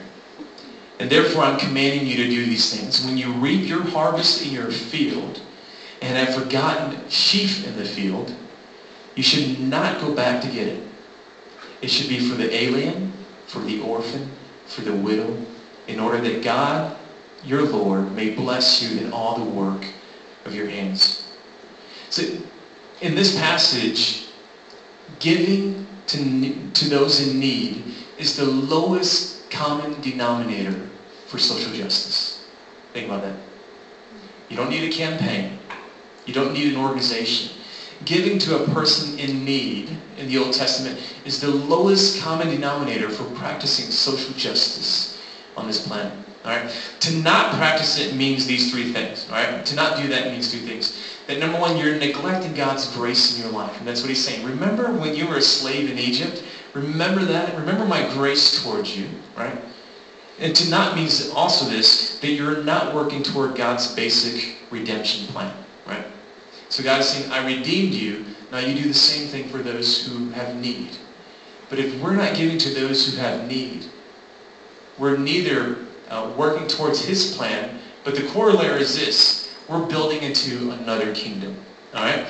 And 1.00 1.10
therefore 1.10 1.44
I'm 1.44 1.60
commanding 1.60 2.06
you 2.06 2.18
to 2.18 2.30
do 2.30 2.46
these 2.46 2.76
things. 2.76 3.06
When 3.06 3.18
you 3.18 3.32
reap 3.34 3.68
your 3.68 3.84
harvest 3.84 4.46
in 4.46 4.52
your 4.52 4.72
field 4.72 5.42
and 6.02 6.18
have 6.18 6.36
forgotten 6.36 7.10
sheaf 7.10 7.66
in 7.66 7.76
the 7.76 7.86
field, 7.86 8.36
you 9.16 9.24
should 9.24 9.60
not 9.60 10.02
go 10.02 10.14
back 10.14 10.42
to 10.42 10.48
get 10.48 10.68
it. 10.68 10.84
It 11.82 11.90
should 11.90 12.08
be 12.08 12.20
for 12.20 12.36
the 12.36 12.54
alien, 12.54 13.14
for 13.48 13.60
the 13.60 13.82
orphan, 13.82 14.32
for 14.68 14.82
the 14.82 14.94
widow, 14.94 15.36
in 15.88 16.00
order 16.00 16.22
that 16.22 16.44
God, 16.44 16.98
your 17.44 17.64
Lord, 17.64 18.16
may 18.16 18.30
bless 18.30 18.82
you 18.82 19.06
in 19.06 19.12
all 19.12 19.38
the 19.38 19.44
work 19.44 19.88
of 20.46 20.56
your 20.56 20.70
hands. 20.70 21.24
So 22.10 22.24
in 23.02 23.16
this 23.16 23.36
passage, 23.36 24.24
giving 25.20 25.86
to, 26.08 26.72
to 26.74 26.88
those 26.88 27.20
in 27.20 27.40
need 27.40 27.84
is 28.18 28.36
the 28.36 28.46
lowest 28.46 29.50
common 29.50 30.00
denominator 30.02 30.88
for 31.26 31.38
social 31.38 31.72
justice. 31.74 32.46
Think 32.94 33.08
about 33.08 33.24
that. 33.24 33.36
You 34.50 34.58
don't 34.58 34.70
need 34.70 34.84
a 34.84 34.90
campaign. 34.90 35.58
You 36.26 36.34
don't 36.34 36.54
need 36.54 36.74
an 36.74 36.78
organization. 36.78 37.50
Giving 38.06 38.40
to 38.40 38.64
a 38.64 38.68
person 38.72 39.20
in 39.20 39.46
need 39.46 39.98
in 40.18 40.28
the 40.28 40.38
Old 40.38 40.54
Testament 40.54 41.00
is 41.26 41.40
the 41.40 41.52
lowest 41.52 42.22
common 42.22 42.50
denominator 42.50 43.10
for 43.10 43.24
practicing 43.36 43.92
social 43.92 44.34
justice 44.34 45.20
on 45.56 45.68
this 45.68 45.86
planet. 45.86 46.14
All 46.44 46.52
right? 46.52 46.72
To 47.02 47.16
not 47.18 47.54
practice 47.54 48.00
it 48.00 48.16
means 48.16 48.48
these 48.48 48.72
three 48.72 48.92
things. 48.92 49.28
All 49.30 49.36
right? 49.36 49.64
To 49.66 49.76
not 49.76 50.02
do 50.02 50.08
that 50.08 50.32
means 50.32 50.52
two 50.52 50.60
things. 50.60 50.98
That 51.28 51.40
number 51.40 51.60
one, 51.60 51.78
you're 51.78 51.98
neglecting 51.98 52.54
God's 52.54 52.88
grace 52.96 53.36
in 53.36 53.44
your 53.44 53.52
life. 53.52 53.78
And 53.78 53.88
that's 53.88 54.02
what 54.02 54.10
he's 54.10 54.24
saying. 54.24 54.46
Remember 54.46 54.92
when 54.92 55.16
you 55.16 55.28
were 55.28 55.38
a 55.38 55.42
slave 55.42 55.90
in 55.92 56.00
Egypt? 56.00 56.44
Remember 56.74 57.24
that. 57.26 57.56
Remember 57.56 57.86
my 57.86 58.08
grace 58.14 58.64
towards 58.64 58.98
you. 58.98 59.08
Right? 59.38 59.58
And 60.40 60.56
to 60.56 60.70
not 60.72 60.96
means 60.96 61.30
also 61.30 61.66
this, 61.66 62.20
that 62.20 62.32
you're 62.32 62.64
not 62.64 62.96
working 62.96 63.22
toward 63.22 63.56
God's 63.56 63.94
basic 63.94 64.58
redemption 64.72 65.28
plan. 65.28 65.54
So 66.72 66.84
God 66.84 67.02
is 67.02 67.10
saying, 67.10 67.30
I 67.34 67.46
redeemed 67.46 67.94
you. 67.94 68.26
Now 68.50 68.60
you 68.60 68.74
do 68.82 68.88
the 68.88 68.94
same 68.94 69.28
thing 69.28 69.50
for 69.50 69.58
those 69.58 70.08
who 70.08 70.30
have 70.30 70.56
need. 70.56 70.96
But 71.70 71.80
if 71.80 72.02
we're 72.02 72.16
not 72.16 72.34
giving 72.34 72.58
to 72.60 72.70
those 72.70 73.06
who 73.06 73.20
have 73.20 73.46
need, 73.46 73.88
we're 74.98 75.18
neither 75.18 75.80
uh, 76.10 76.32
working 76.38 76.70
towards 76.70 77.04
his 77.04 77.36
plan, 77.36 77.78
but 78.06 78.16
the 78.16 78.26
corollary 78.28 78.82
is 78.82 78.98
this. 78.98 79.54
We're 79.68 79.86
building 79.86 80.24
into 80.24 80.72
another 80.72 81.14
kingdom. 81.14 81.58
All 81.94 82.04
right? 82.04 82.26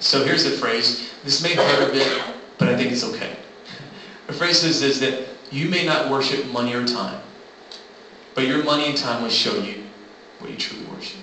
So 0.00 0.22
here's 0.22 0.44
the 0.44 0.50
phrase. 0.50 1.10
This 1.24 1.42
may 1.42 1.54
hurt 1.54 1.88
a 1.88 1.92
bit, 1.92 2.22
but 2.58 2.68
I 2.68 2.76
think 2.76 2.92
it's 2.92 3.04
okay. 3.04 3.36
The 4.26 4.34
phrase 4.34 4.64
is, 4.64 4.82
is 4.82 5.00
that 5.00 5.28
you 5.50 5.70
may 5.70 5.86
not 5.86 6.10
worship 6.10 6.44
money 6.48 6.74
or 6.74 6.86
time, 6.86 7.22
but 8.34 8.46
your 8.46 8.62
money 8.64 8.88
and 8.88 8.98
time 8.98 9.22
will 9.22 9.30
show 9.30 9.56
you 9.62 9.84
what 10.40 10.50
you 10.50 10.58
truly 10.58 10.84
worship. 10.86 11.20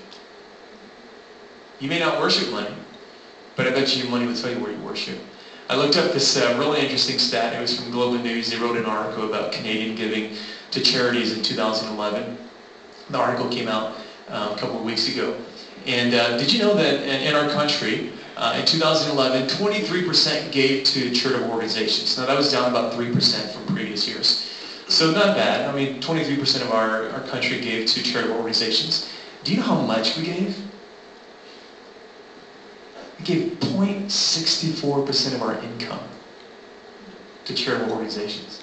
You 1.79 1.89
may 1.89 1.99
not 1.99 2.19
worship 2.19 2.51
money, 2.51 2.73
but 3.55 3.67
I 3.67 3.71
bet 3.71 3.95
you 3.97 4.05
money 4.05 4.25
will 4.25 4.35
tell 4.35 4.51
you 4.51 4.59
where 4.59 4.71
you 4.71 4.79
worship. 4.79 5.17
I 5.69 5.75
looked 5.75 5.97
up 5.97 6.13
this 6.13 6.37
uh, 6.37 6.55
really 6.59 6.81
interesting 6.81 7.17
stat. 7.17 7.53
It 7.53 7.61
was 7.61 7.79
from 7.79 7.91
Global 7.91 8.19
News. 8.19 8.51
They 8.51 8.57
wrote 8.57 8.77
an 8.77 8.85
article 8.85 9.27
about 9.27 9.51
Canadian 9.51 9.95
giving 9.95 10.35
to 10.71 10.81
charities 10.81 11.31
in 11.31 11.41
2011. 11.41 12.37
The 13.09 13.17
article 13.17 13.49
came 13.49 13.67
out 13.67 13.95
uh, 14.29 14.53
a 14.55 14.59
couple 14.59 14.77
of 14.77 14.83
weeks 14.83 15.07
ago. 15.07 15.37
And 15.85 16.13
uh, 16.13 16.37
did 16.37 16.51
you 16.51 16.59
know 16.59 16.73
that 16.75 17.03
in, 17.03 17.27
in 17.27 17.35
our 17.35 17.49
country, 17.49 18.11
uh, 18.35 18.57
in 18.59 18.65
2011, 18.65 19.47
23% 19.47 20.51
gave 20.51 20.83
to 20.85 21.11
charitable 21.11 21.49
organizations. 21.49 22.17
Now 22.17 22.25
that 22.25 22.35
was 22.35 22.51
down 22.51 22.69
about 22.69 22.93
3% 22.93 23.49
from 23.51 23.65
previous 23.67 24.07
years. 24.07 24.43
So 24.87 25.11
not 25.11 25.35
bad. 25.35 25.67
I 25.67 25.73
mean, 25.75 26.01
23% 26.01 26.61
of 26.61 26.71
our, 26.71 27.09
our 27.09 27.21
country 27.21 27.59
gave 27.59 27.87
to 27.87 28.03
charitable 28.03 28.37
organizations. 28.37 29.07
Do 29.43 29.51
you 29.51 29.57
know 29.59 29.65
how 29.65 29.81
much 29.81 30.17
we 30.17 30.23
gave? 30.23 30.61
We 33.23 33.35
gave 33.35 33.59
0.64% 33.59 35.33
of 35.35 35.41
our 35.41 35.53
income 35.63 36.03
to 37.45 37.53
charitable 37.53 37.93
organizations. 37.93 38.59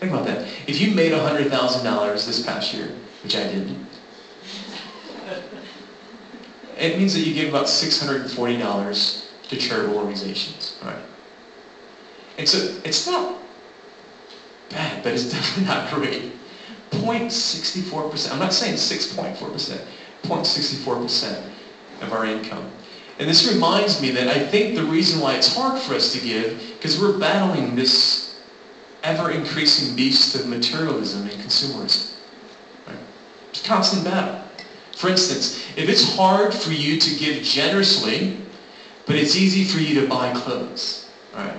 Think 0.00 0.12
about 0.12 0.26
that. 0.26 0.46
If 0.66 0.80
you 0.80 0.94
made 0.94 1.12
$100,000 1.12 2.26
this 2.26 2.44
past 2.44 2.74
year, 2.74 2.94
which 3.22 3.34
I 3.34 3.44
didn't, 3.44 3.78
it 6.76 6.98
means 6.98 7.14
that 7.14 7.20
you 7.20 7.32
give 7.32 7.48
about 7.48 7.66
$640 7.66 9.24
to 9.48 9.56
charitable 9.56 9.96
organizations. 9.96 10.76
Right? 10.82 10.98
And 12.36 12.46
so 12.46 12.68
it's 12.84 13.06
not 13.06 13.34
bad, 14.68 15.02
but 15.02 15.14
it's 15.14 15.24
definitely 15.32 15.64
not 15.64 15.88
great. 15.88 16.32
0.64%, 16.90 18.30
I'm 18.30 18.38
not 18.38 18.52
saying 18.52 18.74
6.4%, 18.74 19.80
0.64% 20.22 21.40
of 22.02 22.12
our 22.12 22.26
income. 22.26 22.68
And 23.18 23.28
this 23.28 23.52
reminds 23.52 24.02
me 24.02 24.10
that 24.12 24.28
I 24.28 24.44
think 24.44 24.74
the 24.74 24.84
reason 24.84 25.20
why 25.20 25.34
it's 25.34 25.54
hard 25.54 25.80
for 25.80 25.94
us 25.94 26.12
to 26.12 26.20
give, 26.20 26.60
because 26.76 27.00
we're 27.00 27.18
battling 27.18 27.76
this 27.76 28.40
ever-increasing 29.04 29.94
beast 29.94 30.34
of 30.34 30.46
materialism 30.46 31.28
and 31.28 31.40
consumerism. 31.40 32.10
Right? 32.86 32.96
It's 33.50 33.64
a 33.64 33.68
constant 33.68 34.04
battle. 34.04 34.40
For 34.96 35.08
instance, 35.08 35.60
if 35.76 35.88
it's 35.88 36.16
hard 36.16 36.52
for 36.52 36.72
you 36.72 36.98
to 36.98 37.16
give 37.16 37.42
generously, 37.42 38.40
but 39.06 39.16
it's 39.16 39.36
easy 39.36 39.64
for 39.64 39.78
you 39.78 40.00
to 40.00 40.08
buy 40.08 40.32
clothes, 40.32 41.08
right? 41.34 41.56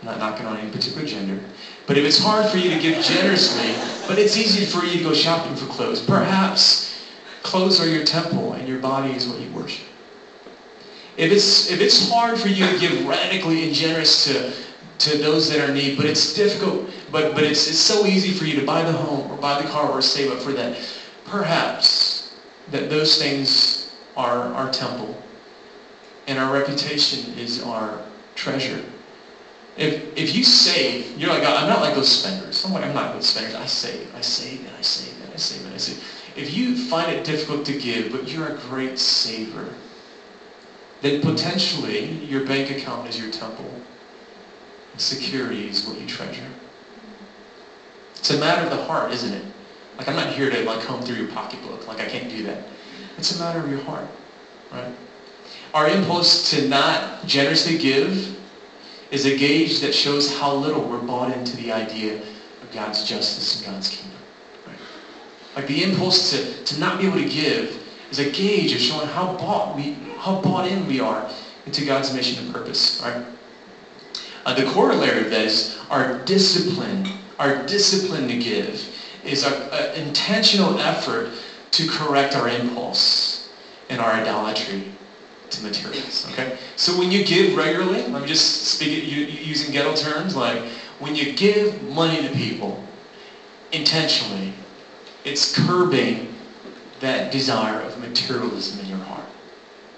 I'm 0.00 0.06
not 0.06 0.18
knocking 0.20 0.46
on 0.46 0.56
any 0.58 0.70
particular 0.70 1.06
gender. 1.06 1.40
But 1.86 1.98
if 1.98 2.04
it's 2.04 2.18
hard 2.18 2.46
for 2.46 2.56
you 2.58 2.70
to 2.70 2.78
give 2.78 3.02
generously, 3.04 3.74
but 4.06 4.18
it's 4.18 4.36
easy 4.36 4.64
for 4.64 4.84
you 4.84 4.98
to 4.98 5.04
go 5.04 5.12
shopping 5.12 5.56
for 5.56 5.66
clothes, 5.66 6.00
perhaps 6.00 6.94
clothes 7.42 7.80
are 7.80 7.88
your 7.88 8.04
temple 8.04 8.52
and 8.52 8.68
your 8.68 8.78
body 8.78 9.12
is 9.12 9.26
what 9.26 9.40
you 9.40 9.50
worship. 9.50 9.86
If 11.18 11.32
it's, 11.32 11.68
if 11.68 11.80
it's 11.80 12.08
hard 12.08 12.38
for 12.38 12.46
you 12.46 12.64
to 12.64 12.78
give 12.78 13.04
radically 13.04 13.64
and 13.64 13.74
generous 13.74 14.24
to, 14.26 14.52
to 14.98 15.18
those 15.18 15.50
that 15.50 15.60
are 15.60 15.72
in 15.72 15.74
need, 15.74 15.96
but 15.96 16.06
it's 16.06 16.32
difficult, 16.32 16.88
but, 17.10 17.34
but 17.34 17.42
it's, 17.42 17.66
it's 17.66 17.76
so 17.76 18.06
easy 18.06 18.30
for 18.30 18.44
you 18.44 18.58
to 18.60 18.64
buy 18.64 18.84
the 18.84 18.92
home 18.92 19.28
or 19.28 19.36
buy 19.36 19.60
the 19.60 19.68
car 19.68 19.90
or 19.90 20.00
save 20.00 20.30
up 20.30 20.38
for 20.38 20.52
that, 20.52 20.78
perhaps 21.24 22.38
that 22.70 22.88
those 22.88 23.18
things 23.20 23.96
are 24.16 24.54
our 24.54 24.70
temple 24.70 25.20
and 26.28 26.38
our 26.38 26.54
reputation 26.54 27.36
is 27.36 27.64
our 27.64 28.00
treasure. 28.36 28.84
If, 29.76 30.16
if 30.16 30.36
you 30.36 30.44
save, 30.44 31.18
you're 31.18 31.30
like, 31.30 31.42
I'm 31.42 31.68
not 31.68 31.80
like 31.80 31.96
those 31.96 32.10
spenders. 32.10 32.64
I'm 32.64 32.72
like, 32.72 32.84
I'm 32.84 32.94
not 32.94 33.14
those 33.14 33.28
spenders. 33.28 33.56
I 33.56 33.66
save, 33.66 34.14
I 34.14 34.20
save, 34.20 34.60
and 34.66 34.76
I 34.76 34.82
save, 34.82 35.20
and 35.24 35.32
I 35.32 35.36
save, 35.36 35.64
and 35.64 35.74
I 35.74 35.78
save. 35.78 36.04
If 36.36 36.54
you 36.54 36.76
find 36.76 37.10
it 37.10 37.24
difficult 37.24 37.66
to 37.66 37.76
give, 37.76 38.12
but 38.12 38.28
you're 38.28 38.48
a 38.48 38.58
great 38.58 39.00
saver, 39.00 39.74
then 41.00 41.20
potentially 41.20 42.06
your 42.24 42.44
bank 42.44 42.70
account 42.70 43.08
is 43.08 43.18
your 43.18 43.30
temple. 43.30 43.70
Security 44.96 45.68
is 45.68 45.86
what 45.86 46.00
you 46.00 46.06
treasure. 46.06 46.48
It's 48.16 48.30
a 48.30 48.38
matter 48.38 48.62
of 48.62 48.70
the 48.70 48.84
heart, 48.84 49.12
isn't 49.12 49.32
it? 49.32 49.44
Like 49.96 50.08
I'm 50.08 50.16
not 50.16 50.32
here 50.32 50.50
to 50.50 50.64
like 50.64 50.80
comb 50.84 51.02
through 51.02 51.16
your 51.16 51.28
pocketbook. 51.28 51.86
Like 51.86 52.00
I 52.00 52.06
can't 52.06 52.28
do 52.28 52.42
that. 52.44 52.64
It's 53.16 53.36
a 53.36 53.38
matter 53.42 53.60
of 53.60 53.70
your 53.70 53.80
heart, 53.82 54.06
right? 54.72 54.92
Our 55.74 55.88
impulse 55.88 56.50
to 56.50 56.68
not 56.68 57.26
generously 57.26 57.78
give 57.78 58.36
is 59.10 59.26
a 59.26 59.36
gauge 59.36 59.80
that 59.80 59.94
shows 59.94 60.36
how 60.38 60.54
little 60.54 60.82
we're 60.82 61.00
bought 61.00 61.36
into 61.36 61.56
the 61.56 61.72
idea 61.72 62.16
of 62.16 62.72
God's 62.72 63.04
justice 63.04 63.56
and 63.56 63.66
God's 63.66 63.88
kingdom. 63.88 64.18
Right? 64.66 64.76
Like 65.56 65.66
the 65.66 65.82
impulse 65.82 66.30
to, 66.30 66.64
to 66.64 66.80
not 66.80 67.00
be 67.00 67.06
able 67.06 67.18
to 67.18 67.28
give 67.28 67.82
is 68.10 68.18
a 68.18 68.30
gauge 68.30 68.72
of 68.72 68.80
showing 68.80 69.08
how 69.08 69.36
bought 69.36 69.76
we 69.76 69.96
how 70.28 70.40
bought 70.42 70.66
in 70.66 70.86
we 70.86 71.00
are 71.00 71.30
into 71.66 71.84
God's 71.84 72.12
mission 72.12 72.44
and 72.44 72.54
purpose. 72.54 73.00
Right? 73.02 73.24
Uh, 74.44 74.54
the 74.54 74.64
corollary 74.66 75.24
of 75.24 75.30
this, 75.30 75.78
our 75.90 76.18
discipline, 76.24 77.06
our 77.38 77.66
discipline 77.66 78.28
to 78.28 78.36
give 78.36 78.94
is 79.24 79.44
an 79.44 79.94
intentional 79.94 80.78
effort 80.78 81.30
to 81.72 81.88
correct 81.88 82.34
our 82.34 82.48
impulse 82.48 83.50
and 83.90 84.00
our 84.00 84.12
idolatry 84.12 84.92
to 85.50 85.62
materials. 85.62 86.26
Okay? 86.30 86.58
So 86.76 86.98
when 86.98 87.10
you 87.10 87.24
give 87.24 87.56
regularly, 87.56 88.06
me 88.06 88.26
just 88.26 88.66
speak 88.66 88.96
it 88.96 89.04
using 89.04 89.72
ghetto 89.72 89.94
terms, 89.94 90.36
like 90.36 90.62
when 90.98 91.14
you 91.14 91.34
give 91.34 91.82
money 91.82 92.26
to 92.26 92.34
people 92.34 92.82
intentionally, 93.72 94.52
it's 95.24 95.54
curbing 95.54 96.34
that 97.00 97.32
desire 97.32 97.80
of 97.80 97.98
materialism 97.98 98.80
in 98.80 98.86
your 98.86 98.98
heart. 98.98 99.18
All 99.20 99.97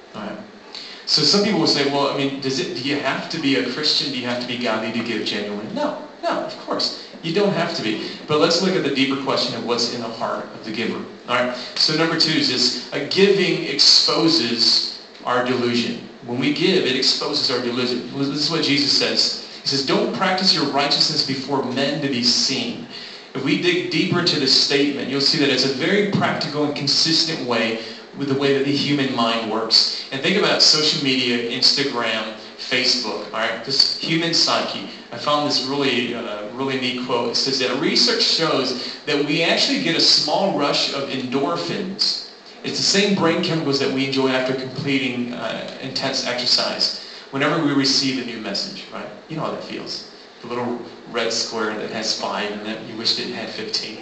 So 1.10 1.22
some 1.22 1.42
people 1.42 1.58
will 1.58 1.66
say, 1.66 1.90
well, 1.90 2.06
I 2.06 2.16
mean, 2.16 2.40
does 2.40 2.60
it, 2.60 2.76
do 2.76 2.82
you 2.82 2.94
have 2.94 3.28
to 3.30 3.40
be 3.40 3.56
a 3.56 3.68
Christian? 3.72 4.12
Do 4.12 4.18
you 4.20 4.28
have 4.28 4.40
to 4.40 4.46
be 4.46 4.56
godly 4.56 4.92
to 4.92 5.04
give 5.04 5.26
genuinely? 5.26 5.66
No, 5.74 6.00
no, 6.22 6.44
of 6.44 6.56
course. 6.58 7.04
You 7.22 7.34
don't 7.34 7.52
have 7.52 7.74
to 7.74 7.82
be. 7.82 8.08
But 8.28 8.38
let's 8.38 8.62
look 8.62 8.76
at 8.76 8.84
the 8.84 8.94
deeper 8.94 9.20
question 9.24 9.56
of 9.56 9.66
what's 9.66 9.92
in 9.92 10.02
the 10.02 10.08
heart 10.08 10.44
of 10.54 10.64
the 10.64 10.70
giver. 10.70 11.04
All 11.28 11.34
right. 11.34 11.56
So 11.74 11.96
number 11.96 12.16
two 12.16 12.38
is 12.38 12.48
this: 12.48 12.92
a 12.92 13.08
giving 13.08 13.64
exposes 13.64 15.02
our 15.24 15.44
delusion. 15.44 16.08
When 16.24 16.38
we 16.38 16.54
give, 16.54 16.86
it 16.86 16.94
exposes 16.94 17.50
our 17.50 17.60
delusion. 17.60 18.08
This 18.16 18.28
is 18.28 18.48
what 18.48 18.62
Jesus 18.62 18.96
says. 18.96 19.44
He 19.62 19.68
says, 19.68 19.84
"Don't 19.84 20.14
practice 20.14 20.54
your 20.54 20.66
righteousness 20.66 21.26
before 21.26 21.64
men 21.64 22.00
to 22.02 22.08
be 22.08 22.22
seen." 22.22 22.86
If 23.34 23.42
we 23.42 23.60
dig 23.60 23.90
deeper 23.90 24.20
into 24.20 24.38
this 24.38 24.58
statement, 24.58 25.10
you'll 25.10 25.20
see 25.20 25.38
that 25.38 25.50
it's 25.50 25.64
a 25.64 25.74
very 25.74 26.12
practical 26.12 26.64
and 26.64 26.74
consistent 26.76 27.48
way 27.48 27.82
with 28.16 28.28
the 28.28 28.34
way 28.34 28.56
that 28.56 28.64
the 28.64 28.74
human 28.74 29.14
mind 29.14 29.50
works. 29.50 29.99
And 30.12 30.20
think 30.20 30.36
about 30.36 30.60
social 30.60 31.04
media, 31.04 31.48
Instagram, 31.48 32.34
Facebook, 32.58 33.32
all 33.32 33.38
right? 33.40 33.64
This 33.64 33.96
human 34.00 34.34
psyche. 34.34 34.88
I 35.12 35.16
found 35.16 35.46
this 35.46 35.62
really, 35.62 36.14
uh, 36.16 36.46
really 36.52 36.80
neat 36.80 36.98
quote. 36.98 37.30
It 37.30 37.36
says 37.36 37.60
that 37.60 37.72
research 37.76 38.22
shows 38.22 38.96
that 39.06 39.24
we 39.24 39.44
actually 39.44 39.78
get 39.78 39.94
a 39.94 40.00
small 40.00 40.56
rush 40.56 40.92
of 40.92 41.04
endorphins. 41.04 42.26
It's 42.64 42.76
the 42.76 42.82
same 42.82 43.14
brain 43.14 43.40
chemicals 43.40 43.78
that 43.78 43.92
we 43.92 44.04
enjoy 44.04 44.30
after 44.30 44.52
completing 44.52 45.32
uh, 45.32 45.78
intense 45.80 46.26
exercise. 46.26 46.98
Whenever 47.30 47.62
we 47.62 47.72
receive 47.72 48.18
a 48.18 48.22
new 48.22 48.38
message, 48.38 48.84
right? 48.92 49.08
You 49.28 49.36
know 49.36 49.42
how 49.42 49.50
that 49.50 49.62
feels. 49.62 50.02
The 50.40 50.48
little 50.48 50.76
red 51.12 51.32
square 51.32 51.76
that 51.76 51.90
has 51.90 52.12
five 52.12 52.52
and 52.52 52.66
that 52.66 52.82
you 52.82 52.96
wished 52.96 53.18
it 53.20 53.28
had 53.30 53.48
15. 53.48 53.96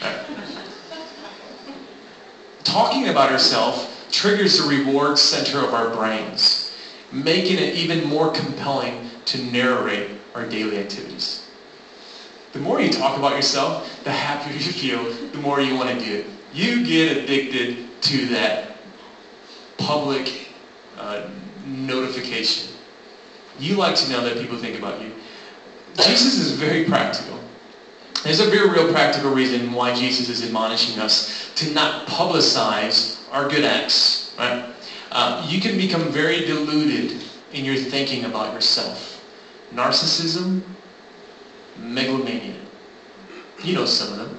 Right? 0.00 0.16
Talking 2.62 3.08
about 3.08 3.28
ourselves 3.30 3.88
triggers 4.10 4.58
the 4.58 4.68
reward 4.68 5.18
center 5.18 5.60
of 5.60 5.74
our 5.74 5.90
brains 5.90 6.68
making 7.12 7.58
it 7.58 7.74
even 7.74 8.04
more 8.04 8.30
compelling 8.32 9.10
to 9.24 9.42
narrate 9.44 10.10
our 10.34 10.46
daily 10.46 10.78
activities. 10.78 11.46
The 12.52 12.58
more 12.60 12.80
you 12.80 12.92
talk 12.92 13.16
about 13.18 13.36
yourself, 13.36 14.02
the 14.04 14.10
happier 14.10 14.52
you 14.58 14.72
feel, 14.72 15.04
the 15.32 15.38
more 15.38 15.60
you 15.60 15.74
want 15.74 15.90
to 15.90 16.04
do 16.04 16.14
it. 16.14 16.26
You 16.52 16.84
get 16.84 17.16
addicted 17.16 18.02
to 18.02 18.26
that 18.28 18.76
public 19.76 20.50
uh, 20.96 21.22
notification. 21.64 22.68
You 23.58 23.76
like 23.76 23.94
to 23.96 24.08
know 24.08 24.22
that 24.24 24.38
people 24.38 24.56
think 24.56 24.78
about 24.78 25.00
you. 25.00 25.12
Jesus 25.96 26.38
is 26.38 26.52
very 26.52 26.84
practical. 26.84 27.38
There's 28.22 28.40
a 28.40 28.48
very 28.48 28.68
real 28.68 28.90
practical 28.92 29.30
reason 29.30 29.72
why 29.72 29.94
Jesus 29.94 30.28
is 30.28 30.42
admonishing 30.42 30.98
us 30.98 31.50
to 31.56 31.70
not 31.70 32.06
publicize 32.06 33.17
our 33.30 33.48
good 33.48 33.64
acts, 33.64 34.34
right? 34.38 34.74
Uh, 35.10 35.46
you 35.48 35.60
can 35.60 35.76
become 35.76 36.10
very 36.10 36.44
deluded 36.44 37.22
in 37.52 37.64
your 37.64 37.76
thinking 37.76 38.24
about 38.24 38.54
yourself. 38.54 39.24
Narcissism, 39.72 40.62
megalomania. 41.78 42.56
You 43.62 43.74
know 43.74 43.84
some 43.84 44.12
of 44.12 44.18
them. 44.18 44.38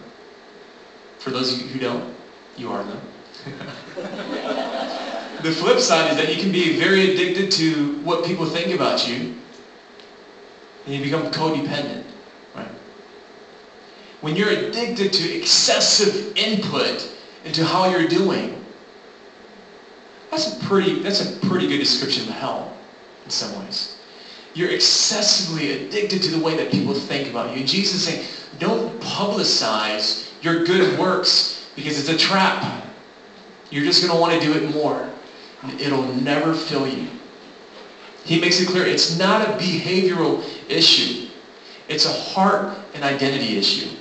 For 1.20 1.32
those 1.32 1.54
of 1.54 1.62
you 1.62 1.68
who 1.68 1.80
don't, 1.80 2.16
you 2.56 2.72
are 2.72 2.84
them. 2.84 3.02
the 5.44 5.52
flip 5.52 5.80
side 5.80 6.10
is 6.12 6.18
that 6.18 6.34
you 6.34 6.42
can 6.42 6.52
be 6.52 6.78
very 6.78 7.14
addicted 7.14 7.52
to 7.54 8.00
what 8.02 8.26
people 8.26 8.46
think 8.46 8.74
about 8.74 9.08
you, 9.08 9.36
and 10.86 10.96
you 10.96 11.02
become 11.02 11.32
codependent, 11.32 12.04
right? 12.56 12.68
When 14.22 14.36
you're 14.36 14.50
addicted 14.50 15.14
to 15.14 15.38
excessive 15.38 16.38
input 16.38 17.08
into 17.44 17.66
how 17.66 17.90
you're 17.90 18.08
doing, 18.08 18.59
that's 20.32 20.56
a 20.56 20.66
pretty, 20.66 21.00
that's 21.02 21.22
a 21.22 21.48
pretty 21.48 21.68
good 21.68 21.80
description 21.80 22.28
of 22.28 22.36
hell 22.36 22.74
in 23.26 23.32
some 23.32 23.58
ways. 23.64 23.98
You're 24.54 24.72
excessively 24.72 25.86
addicted 25.86 26.22
to 26.24 26.32
the 26.32 26.40
way 26.40 26.56
that 26.58 26.72
people 26.72 26.94
think 26.94 27.30
about 27.30 27.52
you. 27.52 27.60
And 27.60 27.68
Jesus 27.68 27.96
is 27.96 28.04
saying, 28.04 28.26
don't 28.58 29.00
publicize 29.00 30.30
your 30.42 30.64
good 30.66 30.98
works 31.00 31.70
because 31.76 32.00
it's 32.00 32.10
a 32.10 32.18
trap. 32.18 32.86
You're 33.70 33.86
just 33.86 34.02
going 34.02 34.14
to 34.14 34.20
want 34.20 34.34
to 34.34 34.40
do 34.40 34.54
it 34.54 34.74
more. 34.74 35.10
It'll 35.78 36.14
never 36.16 36.54
fill 36.54 36.88
you. 36.88 37.08
He 38.24 38.40
makes 38.40 38.60
it 38.60 38.68
clear 38.68 38.86
it's 38.86 39.18
not 39.18 39.48
a 39.48 39.52
behavioral 39.54 40.44
issue. 40.68 41.30
It's 41.88 42.06
a 42.06 42.12
heart 42.12 42.78
and 42.94 43.04
identity 43.04 43.58
issue. 43.58 43.96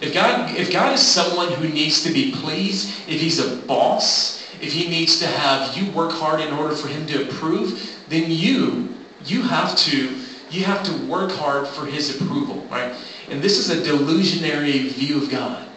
If 0.00 0.14
God, 0.14 0.54
if 0.56 0.72
God 0.72 0.92
is 0.94 1.00
someone 1.00 1.52
who 1.52 1.68
needs 1.68 2.02
to 2.02 2.12
be 2.12 2.32
pleased, 2.32 2.88
if 3.08 3.20
he's 3.20 3.38
a 3.38 3.56
boss, 3.66 4.41
if 4.62 4.72
he 4.72 4.88
needs 4.88 5.18
to 5.18 5.26
have 5.26 5.76
you 5.76 5.90
work 5.90 6.12
hard 6.12 6.40
in 6.40 6.54
order 6.54 6.74
for 6.74 6.86
him 6.86 7.04
to 7.08 7.28
approve, 7.28 7.98
then 8.08 8.30
you, 8.30 8.94
you 9.24 9.42
have 9.42 9.76
to, 9.76 10.16
you 10.50 10.62
have 10.64 10.84
to 10.84 10.92
work 11.06 11.32
hard 11.32 11.66
for 11.66 11.84
his 11.84 12.20
approval, 12.20 12.64
right? 12.70 12.94
And 13.28 13.42
this 13.42 13.58
is 13.58 13.70
a 13.70 13.82
delusionary 13.82 14.88
view 14.92 15.20
of 15.20 15.28
God. 15.28 15.68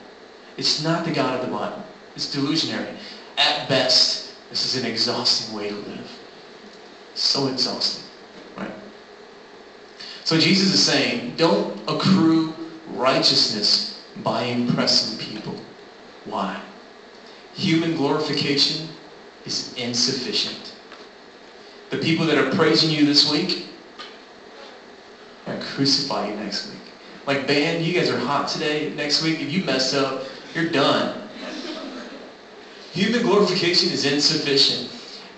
It's 0.56 0.84
not 0.84 1.04
the 1.04 1.12
God 1.12 1.40
of 1.40 1.46
the 1.46 1.52
Bible. 1.52 1.84
It's 2.16 2.34
delusionary. 2.34 2.96
At 3.38 3.68
best, 3.68 4.34
this 4.52 4.66
is 4.66 4.82
an 4.82 4.90
exhausting 4.90 5.56
way 5.56 5.70
to 5.70 5.76
live. 5.76 6.20
So 7.16 7.48
exhausting, 7.48 8.04
right? 8.56 8.72
So 10.24 10.38
Jesus 10.38 10.74
is 10.74 10.86
saying, 10.86 11.38
don't 11.38 11.82
accrue 11.90 12.54
righteousness 12.90 14.06
by 14.24 14.44
impressing 14.44 15.18
people. 15.18 15.56
Why? 16.26 16.62
Human 17.56 17.96
glorification 17.96 18.90
is 19.46 19.74
insufficient. 19.76 20.74
The 21.90 21.98
people 21.98 22.26
that 22.26 22.38
are 22.38 22.56
praising 22.56 22.90
you 22.90 23.06
this 23.06 23.30
week 23.30 23.68
are 25.48 25.58
crucify 25.60 26.28
you 26.28 26.36
next 26.36 26.68
week. 26.68 26.82
Like, 27.26 27.48
band, 27.48 27.84
you 27.84 27.94
guys 27.94 28.10
are 28.10 28.20
hot 28.20 28.48
today. 28.48 28.94
Next 28.94 29.22
week, 29.22 29.40
if 29.40 29.52
you 29.52 29.64
mess 29.64 29.94
up, 29.94 30.24
you're 30.54 30.70
done. 30.70 31.28
Human 32.92 33.24
glorification 33.24 33.92
is 33.92 34.06
insufficient. 34.06 34.90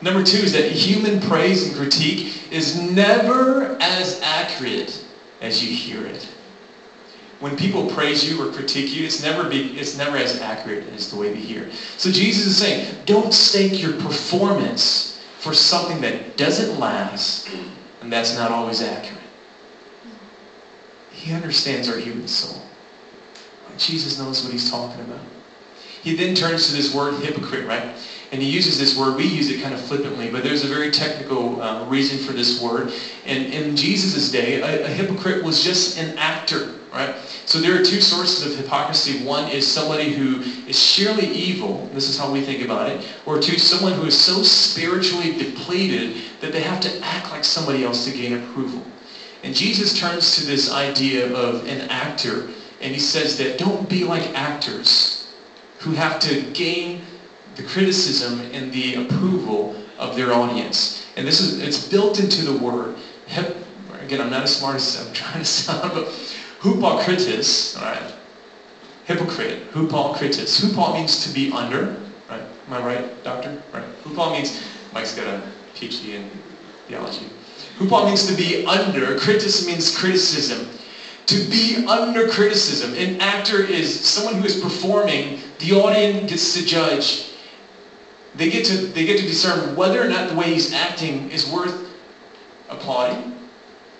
Number 0.01 0.23
two 0.23 0.37
is 0.37 0.51
that 0.53 0.69
human 0.71 1.19
praise 1.19 1.67
and 1.67 1.75
critique 1.75 2.51
is 2.51 2.79
never 2.79 3.77
as 3.81 4.19
accurate 4.21 5.03
as 5.41 5.63
you 5.63 5.73
hear 5.73 6.05
it. 6.05 6.27
When 7.39 7.55
people 7.55 7.89
praise 7.91 8.27
you 8.27 8.41
or 8.41 8.51
critique 8.51 8.93
you, 8.95 9.05
it's 9.05 9.21
never, 9.21 9.47
be, 9.47 9.77
it's 9.79 9.97
never 9.97 10.17
as 10.17 10.39
accurate 10.39 10.87
as 10.93 11.11
the 11.11 11.17
way 11.17 11.31
we 11.31 11.39
hear. 11.39 11.71
So 11.97 12.11
Jesus 12.11 12.47
is 12.47 12.57
saying, 12.57 12.95
don't 13.05 13.31
stake 13.33 13.81
your 13.81 13.93
performance 13.99 15.19
for 15.39 15.53
something 15.53 16.01
that 16.01 16.35
doesn't 16.35 16.79
last 16.79 17.47
and 18.01 18.11
that's 18.11 18.35
not 18.35 18.51
always 18.51 18.81
accurate. 18.81 19.21
He 21.11 21.33
understands 21.33 21.87
our 21.89 21.97
human 21.97 22.27
soul. 22.27 22.61
Jesus 23.77 24.17
knows 24.17 24.43
what 24.43 24.51
he's 24.51 24.69
talking 24.69 25.01
about. 25.01 25.19
He 26.01 26.15
then 26.15 26.35
turns 26.35 26.67
to 26.67 26.73
this 26.73 26.93
word 26.93 27.15
hypocrite, 27.21 27.67
right? 27.67 27.95
And 28.31 28.41
he 28.41 28.49
uses 28.49 28.77
this 28.77 28.97
word. 28.97 29.15
We 29.15 29.25
use 29.25 29.49
it 29.49 29.61
kind 29.61 29.73
of 29.73 29.81
flippantly, 29.81 30.29
but 30.29 30.43
there's 30.43 30.63
a 30.63 30.67
very 30.67 30.91
technical 30.91 31.61
uh, 31.61 31.85
reason 31.85 32.17
for 32.17 32.33
this 32.33 32.61
word. 32.61 32.93
And 33.25 33.45
in 33.47 33.75
Jesus' 33.75 34.31
day, 34.31 34.61
a, 34.61 34.85
a 34.85 34.87
hypocrite 34.87 35.43
was 35.43 35.63
just 35.63 35.97
an 35.97 36.17
actor, 36.17 36.75
right? 36.97 37.11
So 37.45 37.59
there 37.59 37.75
are 37.75 37.79
two 37.79 38.01
sources 38.01 38.43
of 38.43 38.53
hypocrisy. 38.53 39.13
One 39.13 39.47
is 39.47 39.65
somebody 39.65 40.09
who 40.09 40.39
is 40.67 40.79
sheerly 40.79 41.27
evil. 41.27 41.79
This 41.93 42.09
is 42.09 42.17
how 42.17 42.27
we 42.27 42.41
think 42.41 42.61
about 42.61 42.87
it. 42.87 42.97
Or 43.25 43.37
two, 43.37 43.57
someone 43.59 43.93
who 43.93 44.05
is 44.05 44.15
so 44.15 44.41
spiritually 44.43 45.29
depleted 45.29 46.11
that 46.41 46.51
they 46.53 46.61
have 46.61 46.81
to 46.81 46.91
act 47.05 47.31
like 47.31 47.45
somebody 47.45 47.83
else 47.83 48.03
to 48.05 48.11
gain 48.11 48.33
approval. 48.33 48.83
And 49.43 49.55
Jesus 49.55 49.93
turns 49.93 50.31
to 50.33 50.43
this 50.43 50.67
idea 50.69 51.27
of 51.27 51.61
an 51.67 51.83
actor, 51.89 52.43
and 52.81 52.93
he 52.93 52.99
says 52.99 53.35
that 53.35 53.57
don't 53.57 53.87
be 53.89 54.03
like 54.03 54.27
actors 54.35 55.09
who 55.79 55.91
have 55.93 56.19
to 56.19 56.37
gain 56.53 56.97
the 57.55 57.63
criticism 57.63 58.43
and 58.51 58.71
the 58.71 58.95
approval 58.95 59.67
of 59.97 60.15
their 60.15 60.33
audience. 60.33 60.89
And 61.15 61.27
this 61.27 61.39
is, 61.39 61.53
it's 61.59 61.77
built 61.77 62.19
into 62.19 62.43
the 62.43 62.53
word. 62.53 62.91
Again, 63.99 64.21
I'm 64.21 64.29
not 64.29 64.43
as 64.43 64.51
smart 64.51 64.75
as 64.77 64.95
I'm 64.95 65.11
trying 65.11 65.39
to 65.39 65.45
sound, 65.45 65.93
but 65.93 66.05
hupokritis, 66.59 67.77
all 67.77 67.83
right? 67.83 68.13
Hypocrite, 69.05 69.71
hupokritis. 69.73 70.59
Hupal 70.59 70.93
means 70.93 71.23
to 71.23 71.29
be 71.29 71.51
under, 71.51 71.95
right? 72.29 72.41
Am 72.67 72.73
I 72.73 72.81
right, 72.81 73.23
doctor? 73.23 73.61
Right. 73.73 73.85
Hupal 74.03 74.33
means, 74.33 74.61
Mike's 74.93 75.13
got 75.13 75.27
a 75.27 75.41
PhD 75.75 76.15
in 76.15 76.29
theology. 76.87 77.25
Hupal 77.77 78.05
means 78.05 78.25
to 78.25 78.35
be 78.35 78.65
under. 78.65 79.15
Kritis 79.15 79.65
means 79.65 79.95
criticism. 79.95 80.67
To 81.27 81.39
be 81.49 81.85
under 81.85 82.27
criticism. 82.27 82.93
An 82.95 83.21
actor 83.21 83.61
is 83.61 84.05
someone 84.05 84.35
who 84.35 84.45
is 84.45 84.59
performing. 84.59 85.39
The 85.59 85.73
audience 85.73 86.29
gets 86.29 86.53
to 86.53 86.65
judge. 86.65 87.29
They 88.35 88.49
get 88.49 88.65
to, 88.65 88.77
they 88.77 89.05
get 89.05 89.17
to 89.19 89.25
discern 89.25 89.75
whether 89.75 90.01
or 90.01 90.07
not 90.07 90.29
the 90.29 90.35
way 90.35 90.51
he's 90.51 90.73
acting 90.73 91.29
is 91.29 91.45
worth 91.45 91.91
applauding 92.69 93.35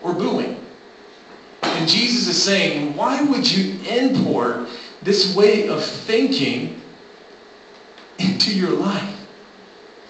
or 0.02 0.14
booing. 0.14 0.67
And 1.64 1.90
Jesus 1.90 2.28
is 2.28 2.44
saying, 2.44 2.96
why 2.96 3.22
would 3.22 3.50
you 3.50 3.80
import 3.90 4.70
this 5.02 5.36
way 5.36 5.70
of 5.70 5.84
thinking 5.84 6.82
into 8.20 8.54
your 8.56 8.72
life? 8.72 9.28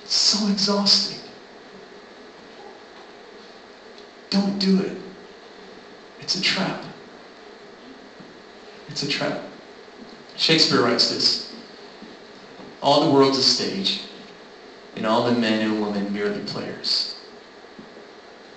It's 0.04 0.16
so 0.16 0.48
exhausting. 0.50 1.20
Don't 4.30 4.60
do 4.60 4.82
it. 4.82 4.98
It's 6.20 6.36
a 6.36 6.42
trap. 6.42 6.84
It's 8.90 9.04
a 9.04 9.08
trap. 9.08 9.40
Shakespeare 10.36 10.82
writes 10.82 11.10
this. 11.10 11.54
All 12.82 13.06
the 13.06 13.12
world's 13.12 13.38
a 13.38 13.42
stage, 13.42 14.02
and 14.96 15.06
all 15.06 15.24
the 15.26 15.32
men 15.34 15.62
and 15.62 15.82
women 15.82 16.14
merely 16.14 16.42
players. 16.42 17.16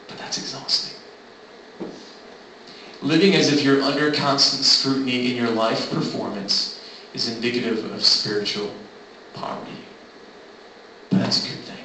But 0.08 0.18
that's 0.18 0.38
exhausting. 0.38 0.89
Living 3.10 3.34
as 3.34 3.52
if 3.52 3.64
you're 3.64 3.82
under 3.82 4.12
constant 4.12 4.62
scrutiny 4.62 5.32
in 5.32 5.36
your 5.36 5.50
life 5.50 5.90
performance 5.90 6.80
is 7.12 7.28
indicative 7.28 7.90
of 7.90 8.04
spiritual 8.04 8.72
poverty. 9.34 9.80
But 11.10 11.18
that's 11.18 11.44
a 11.44 11.48
good 11.48 11.58
thing. 11.64 11.84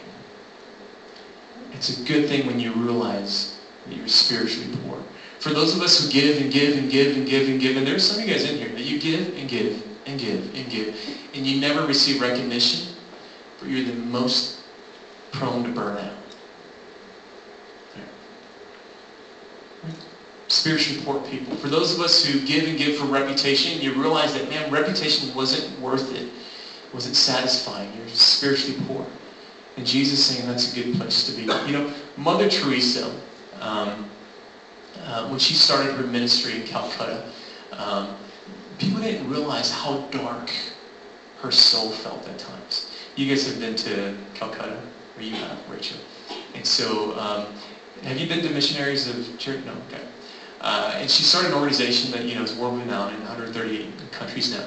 It's 1.73 1.99
a 1.99 2.03
good 2.03 2.29
thing 2.29 2.45
when 2.45 2.59
you 2.59 2.73
realize 2.73 3.57
that 3.87 3.95
you're 3.95 4.07
spiritually 4.07 4.69
poor. 4.83 5.01
For 5.39 5.51
those 5.51 5.73
of 5.73 5.81
us 5.81 5.99
who 5.99 6.11
give 6.11 6.39
and 6.39 6.51
give 6.51 6.77
and 6.77 6.91
give 6.91 7.17
and 7.17 7.27
give 7.27 7.47
and 7.47 7.59
give, 7.59 7.75
and 7.75 7.87
there's 7.87 8.07
some 8.07 8.21
of 8.21 8.27
you 8.27 8.31
guys 8.31 8.47
in 8.47 8.59
here 8.59 8.69
that 8.69 8.83
you 8.83 8.99
give 8.99 9.35
and 9.35 9.49
give 9.49 9.83
and 10.05 10.19
give 10.19 10.53
and 10.53 10.69
give, 10.69 10.95
and 11.33 11.43
you 11.43 11.59
never 11.59 11.87
receive 11.87 12.21
recognition, 12.21 12.93
but 13.59 13.67
you're 13.67 13.83
the 13.83 13.93
most 13.93 14.59
prone 15.31 15.63
to 15.63 15.71
burn 15.71 15.97
Spiritually 20.55 21.01
poor 21.03 21.19
people. 21.29 21.53
For 21.57 21.67
those 21.67 21.93
of 21.93 21.99
us 21.99 22.23
who 22.23 22.39
give 22.47 22.65
and 22.65 22.77
give 22.77 22.95
for 22.95 23.03
reputation, 23.05 23.81
you 23.81 23.91
realize 23.91 24.33
that, 24.35 24.49
man, 24.49 24.71
reputation 24.71 25.35
wasn't 25.35 25.77
worth 25.81 26.15
it. 26.15 26.29
wasn't 26.93 27.17
satisfying. 27.17 27.91
You're 27.97 28.07
spiritually 28.07 28.81
poor. 28.87 29.05
And 29.75 29.85
Jesus 29.85 30.25
saying 30.25 30.47
that's 30.47 30.71
a 30.71 30.75
good 30.81 30.95
place 30.95 31.25
to 31.25 31.33
be. 31.35 31.41
You 31.69 31.77
know, 31.77 31.93
Mother 32.15 32.49
Teresa, 32.49 33.11
um, 33.59 34.09
uh, 35.03 35.27
when 35.27 35.39
she 35.39 35.55
started 35.55 35.93
her 35.95 36.07
ministry 36.07 36.61
in 36.61 36.65
Calcutta, 36.65 37.25
um, 37.73 38.15
people 38.77 39.01
didn't 39.01 39.29
realize 39.29 39.69
how 39.69 39.97
dark 40.09 40.49
her 41.41 41.51
soul 41.51 41.91
felt 41.91 42.25
at 42.29 42.39
times. 42.39 42.95
You 43.17 43.27
guys 43.27 43.45
have 43.45 43.59
been 43.59 43.75
to 43.75 44.15
Calcutta, 44.33 44.79
or 45.17 45.21
you 45.21 45.35
have, 45.35 45.57
Rachel. 45.69 45.97
And 46.53 46.65
so, 46.65 47.19
um, 47.19 47.45
have 48.03 48.17
you 48.17 48.27
been 48.27 48.41
to 48.43 48.49
Missionaries 48.51 49.09
of 49.09 49.37
Charity? 49.37 49.65
No, 49.65 49.73
okay. 49.89 50.01
Uh, 50.65 50.93
and 50.95 51.11
she 51.11 51.21
started 51.21 51.51
an 51.51 51.57
organization 51.57 52.11
that 52.11 52.23
you 52.25 52.33
know 52.33 52.41
is 52.41 52.55
world 52.55 52.79
renowned 52.79 53.13
in 53.13 53.19
138 53.21 54.11
countries 54.11 54.51
now. 54.51 54.65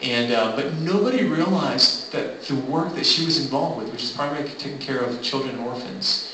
And 0.00 0.32
uh, 0.32 0.56
but 0.56 0.72
nobody 0.76 1.24
realized 1.24 2.10
that 2.12 2.42
the 2.44 2.54
work 2.54 2.94
that 2.94 3.04
she 3.04 3.26
was 3.26 3.44
involved 3.44 3.82
with, 3.82 3.92
which 3.92 4.02
is 4.02 4.10
primarily 4.10 4.48
taking 4.52 4.78
care 4.78 5.00
of 5.00 5.20
children 5.20 5.56
and 5.56 5.66
orphans, 5.68 6.32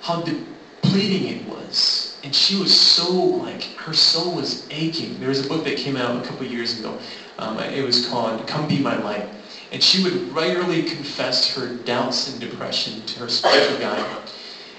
how 0.00 0.22
depleting 0.22 1.28
it 1.28 1.46
was. 1.46 2.18
And 2.24 2.34
she 2.34 2.56
was 2.56 2.78
so, 2.78 3.12
like, 3.12 3.62
her 3.76 3.92
soul 3.92 4.34
was 4.34 4.66
aching. 4.70 5.20
There 5.20 5.28
was 5.28 5.44
a 5.44 5.48
book 5.48 5.64
that 5.64 5.76
came 5.76 5.96
out 5.96 6.24
a 6.24 6.26
couple 6.26 6.46
years 6.46 6.78
ago. 6.78 6.98
Um, 7.38 7.58
it 7.58 7.84
was 7.84 8.06
called 8.08 8.46
Come 8.46 8.66
Be 8.66 8.78
My 8.78 8.96
Light. 9.02 9.28
And 9.70 9.82
she 9.82 10.02
would 10.02 10.32
regularly 10.34 10.82
confess 10.82 11.54
her 11.54 11.74
doubts 11.74 12.30
and 12.30 12.40
depression 12.40 13.04
to 13.06 13.20
her 13.20 13.28
spiritual 13.28 13.78
guide. 13.78 14.04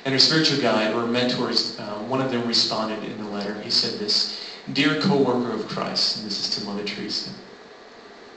And 0.06 0.14
her 0.14 0.20
spiritual 0.20 0.62
guide, 0.62 0.96
or 0.96 1.06
mentors, 1.06 1.80
um, 1.80 1.99
one 2.10 2.22
of 2.22 2.32
them 2.32 2.48
responded 2.48 3.04
in 3.04 3.18
the 3.24 3.30
letter. 3.30 3.62
He 3.62 3.70
said 3.70 4.00
this, 4.00 4.40
Dear 4.74 5.02
co-worker 5.02 5.52
of 5.52 5.68
Christ, 5.68 6.18
and 6.18 6.26
this 6.26 6.40
is 6.40 6.56
to 6.56 6.66
Mother 6.66 6.84
Teresa, 6.84 7.30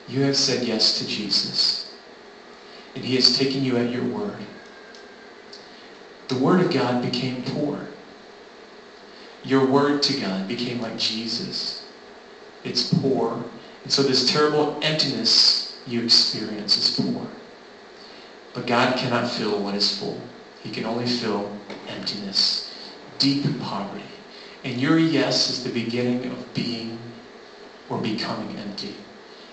you 0.09 0.23
have 0.23 0.37
said 0.37 0.67
yes 0.67 0.99
to 0.99 1.07
Jesus, 1.07 1.93
and 2.95 3.05
he 3.05 3.15
has 3.15 3.37
taken 3.37 3.65
you 3.65 3.77
at 3.77 3.91
your 3.91 4.05
word. 4.05 4.45
The 6.29 6.37
word 6.37 6.61
of 6.61 6.73
God 6.73 7.03
became 7.03 7.43
poor. 7.45 7.87
Your 9.45 9.67
word 9.67 10.03
to 10.05 10.21
God 10.21 10.49
became 10.49 10.81
like 10.81 10.97
Jesus. 10.97 11.85
It's 12.65 12.93
poor. 12.95 13.45
And 13.83 13.93
so 13.93 14.03
this 14.03 14.31
terrible 14.31 14.79
emptiness 14.83 15.77
you 15.87 16.03
experience 16.05 16.77
is 16.77 17.01
poor. 17.01 17.27
But 18.55 18.67
God 18.67 18.97
cannot 18.97 19.31
fill 19.31 19.59
what 19.59 19.75
is 19.75 19.99
full. 19.99 20.21
He 20.63 20.71
can 20.71 20.85
only 20.85 21.07
fill 21.07 21.51
emptiness, 21.89 22.62
deep 23.23 23.61
poverty. 23.61 24.05
And 24.65 24.81
your 24.81 24.99
yes 24.99 25.49
is 25.49 25.65
the 25.65 25.71
beginning 25.71 26.27
of 26.33 26.55
being 26.55 26.99
or 27.89 27.99
becoming 27.99 28.59
empty. 28.59 28.97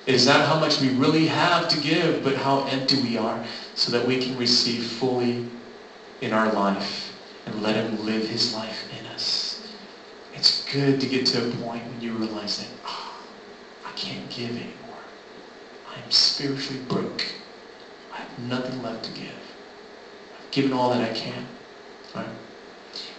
It 0.08 0.16
is 0.16 0.26
not 0.26 0.48
how 0.48 0.60
much 0.60 0.82
we 0.82 0.90
really 0.90 1.28
have 1.28 1.70
to 1.70 1.80
give, 1.80 2.24
but 2.24 2.36
how 2.38 2.66
empty 2.68 2.96
we 2.96 3.18
are 3.18 3.46
so 3.76 3.92
that 3.92 4.08
we 4.08 4.18
can 4.18 4.38
receive 4.38 4.84
fully 4.84 5.46
in 6.22 6.34
our 6.34 6.52
life 6.52 7.14
and 7.46 7.62
let 7.62 7.76
him 7.76 8.06
live 8.06 8.28
his 8.28 8.54
life 8.56 8.86
in 9.00 9.06
us. 9.08 9.62
It's 10.34 10.66
good 10.72 11.00
to 11.00 11.08
get 11.08 11.28
to 11.28 11.46
a 11.46 11.56
point 11.64 11.84
when 11.92 12.02
you 12.02 12.14
realize 12.14 12.58
that, 12.58 12.68
oh, 12.86 13.14
I 13.86 13.92
can't 13.92 14.30
give 14.32 14.52
anymore. 14.52 15.04
I'm 15.96 16.10
spiritually 16.10 16.82
broke. 16.88 17.26
I 18.14 18.18
have 18.18 18.40
nothing 18.40 18.82
left 18.82 19.04
to 19.06 19.12
give. 19.12 19.36
I've 20.40 20.52
given 20.52 20.74
all 20.74 20.90
that 20.90 21.02
I 21.02 21.14
can. 21.14 21.46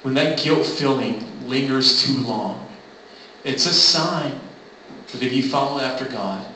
When 0.03 0.15
that 0.15 0.43
guilt 0.43 0.67
feeling 0.67 1.49
lingers 1.49 2.03
too 2.03 2.17
long, 2.23 2.67
it's 3.45 3.67
a 3.67 3.73
sign 3.73 4.39
that 5.13 5.23
if 5.23 5.33
you 5.33 5.43
follow 5.43 5.81
after 5.81 6.07
God, 6.07 6.47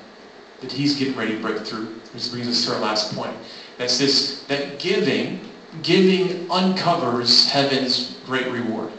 that 0.61 0.73
he's 0.73 0.95
getting 0.95 1.17
ready 1.17 1.35
to 1.35 1.43
break 1.43 1.59
through. 1.59 1.89
This 2.13 2.29
brings 2.29 2.49
us 2.49 2.65
to 2.65 2.75
our 2.75 2.81
last 2.81 3.15
point. 3.15 3.37
That's 3.77 3.99
this, 3.99 4.45
that 4.49 4.79
giving 4.79 5.41
giving 5.83 6.49
uncovers 6.51 7.45
heaven's 7.45 8.15
great 8.25 8.49
reward. 8.49 8.91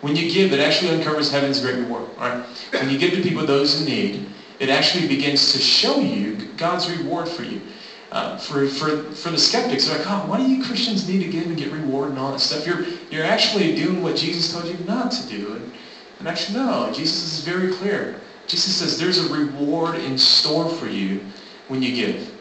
When 0.00 0.16
you 0.16 0.28
give, 0.30 0.52
it 0.52 0.60
actually 0.60 0.90
uncovers 0.90 1.30
heaven's 1.30 1.60
great 1.60 1.76
reward. 1.76 2.04
Right? 2.18 2.34
When 2.72 2.88
you 2.88 2.96
give 2.96 3.12
to 3.12 3.20
people, 3.20 3.44
those 3.44 3.74
in 3.74 3.84
need, 3.84 4.18
it 4.58 4.68
actually 4.68 5.06
begins 5.06 5.52
to 5.52 5.60
show 5.60 6.00
you 6.00 6.32
God's 6.56 6.88
reward 6.88 7.28
for 7.28 7.42
you. 7.42 7.60
Uh, 8.12 8.36
for, 8.36 8.66
for, 8.66 9.04
for 9.14 9.30
the 9.30 9.38
skeptics, 9.38 9.86
they're 9.86 9.96
like, 9.96 10.06
oh, 10.06 10.26
why 10.26 10.36
do 10.36 10.46
you 10.46 10.62
Christians 10.62 11.08
need 11.08 11.24
to 11.24 11.30
give 11.30 11.46
and 11.46 11.56
get 11.56 11.72
reward 11.72 12.10
and 12.10 12.18
all 12.18 12.30
that 12.30 12.40
stuff? 12.40 12.66
You're, 12.66 12.84
you're 13.10 13.24
actually 13.24 13.74
doing 13.74 14.02
what 14.02 14.16
Jesus 14.16 14.52
told 14.52 14.66
you 14.66 14.76
not 14.84 15.10
to 15.12 15.26
do. 15.28 15.54
And, 15.54 15.72
and 16.18 16.28
actually, 16.28 16.58
no, 16.58 16.92
Jesus 16.92 17.38
is 17.38 17.42
very 17.42 17.72
clear. 17.72 18.20
Jesus 18.46 18.76
says 18.76 19.00
there's 19.00 19.16
a 19.16 19.32
reward 19.32 19.94
in 19.94 20.18
store 20.18 20.68
for 20.68 20.88
you 20.88 21.20
when 21.68 21.82
you 21.82 21.94
give. 21.94 22.34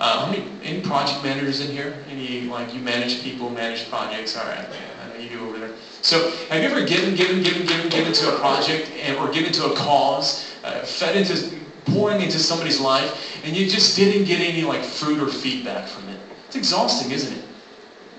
Uh, 0.00 0.24
how 0.24 0.32
many, 0.32 0.50
any 0.64 0.80
project 0.80 1.22
managers 1.22 1.60
in 1.60 1.70
here? 1.70 1.94
Any, 2.10 2.40
like, 2.42 2.74
you 2.74 2.80
manage 2.80 3.22
people, 3.22 3.50
manage 3.50 3.88
projects? 3.88 4.36
All 4.36 4.46
right, 4.46 4.66
I 4.68 5.08
know 5.10 5.22
you 5.22 5.28
do 5.28 5.48
over 5.48 5.60
there. 5.60 5.70
So 6.02 6.32
have 6.48 6.60
you 6.60 6.68
ever 6.68 6.84
given, 6.84 7.14
given, 7.14 7.40
given, 7.40 7.68
given, 7.68 7.88
given 7.88 8.12
to 8.14 8.34
a 8.34 8.38
project 8.40 8.90
and, 8.90 9.16
or 9.18 9.30
given 9.30 9.52
to 9.52 9.66
a 9.66 9.76
cause, 9.76 10.44
uh, 10.64 10.80
fed 10.80 11.14
into, 11.16 11.56
pouring 11.86 12.20
into 12.20 12.38
somebody's 12.38 12.80
life, 12.80 13.40
and 13.44 13.56
you 13.56 13.68
just 13.68 13.96
didn't 13.96 14.24
get 14.24 14.40
any, 14.40 14.62
like, 14.62 14.82
fruit 14.82 15.20
or 15.20 15.28
feedback 15.28 15.86
from 15.86 16.08
it? 16.08 16.18
It's 16.46 16.56
exhausting, 16.56 17.10
isn't 17.12 17.36
it? 17.36 17.44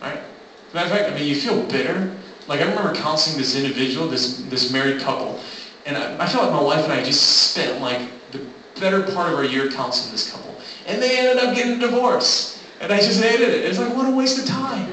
Right? 0.01 0.17
As 0.17 0.73
a 0.73 0.75
matter 0.75 0.91
of 0.91 0.97
fact, 0.97 1.11
I 1.11 1.15
mean, 1.15 1.27
you 1.27 1.35
feel 1.35 1.63
bitter. 1.63 2.15
Like, 2.47 2.61
I 2.61 2.69
remember 2.69 2.93
counseling 2.93 3.37
this 3.37 3.55
individual, 3.55 4.07
this, 4.07 4.37
this 4.49 4.71
married 4.71 5.01
couple, 5.01 5.39
and 5.85 5.97
I, 5.97 6.23
I 6.23 6.27
feel 6.27 6.41
like 6.41 6.51
my 6.51 6.61
wife 6.61 6.83
and 6.83 6.93
I 6.93 7.03
just 7.03 7.51
spent, 7.51 7.81
like, 7.81 8.09
the 8.31 8.45
better 8.79 9.01
part 9.13 9.31
of 9.31 9.37
our 9.37 9.45
year 9.45 9.71
counseling 9.71 10.11
this 10.11 10.31
couple. 10.31 10.55
And 10.85 11.01
they 11.01 11.17
ended 11.17 11.43
up 11.43 11.55
getting 11.55 11.73
a 11.73 11.79
divorce. 11.79 12.63
And 12.81 12.91
I 12.91 12.97
just 12.97 13.21
hated 13.21 13.49
it. 13.49 13.65
It's 13.65 13.79
like, 13.79 13.95
what 13.95 14.07
a 14.07 14.15
waste 14.15 14.37
of 14.37 14.45
time. 14.45 14.89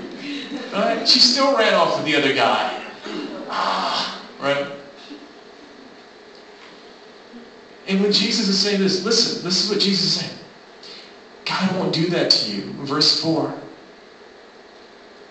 Right? 0.72 1.06
She 1.06 1.18
still 1.18 1.56
ran 1.56 1.74
off 1.74 1.96
with 1.96 2.06
the 2.06 2.16
other 2.16 2.34
guy. 2.34 2.82
Ah, 3.48 4.22
right? 4.40 4.66
And 7.92 8.00
when 8.00 8.10
Jesus 8.10 8.48
is 8.48 8.58
saying 8.58 8.80
this, 8.80 9.04
listen, 9.04 9.44
this 9.44 9.62
is 9.62 9.70
what 9.70 9.78
Jesus 9.78 10.04
is 10.04 10.20
saying. 10.20 10.38
God 11.44 11.76
won't 11.76 11.92
do 11.92 12.08
that 12.08 12.30
to 12.30 12.50
you. 12.50 12.62
Verse 12.84 13.20
4. 13.20 13.54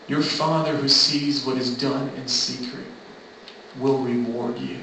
Your 0.08 0.21
Father 0.21 0.76
who 0.76 0.88
sees 0.88 1.43
what 1.43 1.58
is 1.58 1.76
done 1.76 2.10
in 2.10 2.28
secret 2.28 2.86
will 3.80 3.97
reward 3.97 4.60
you. 4.60 4.78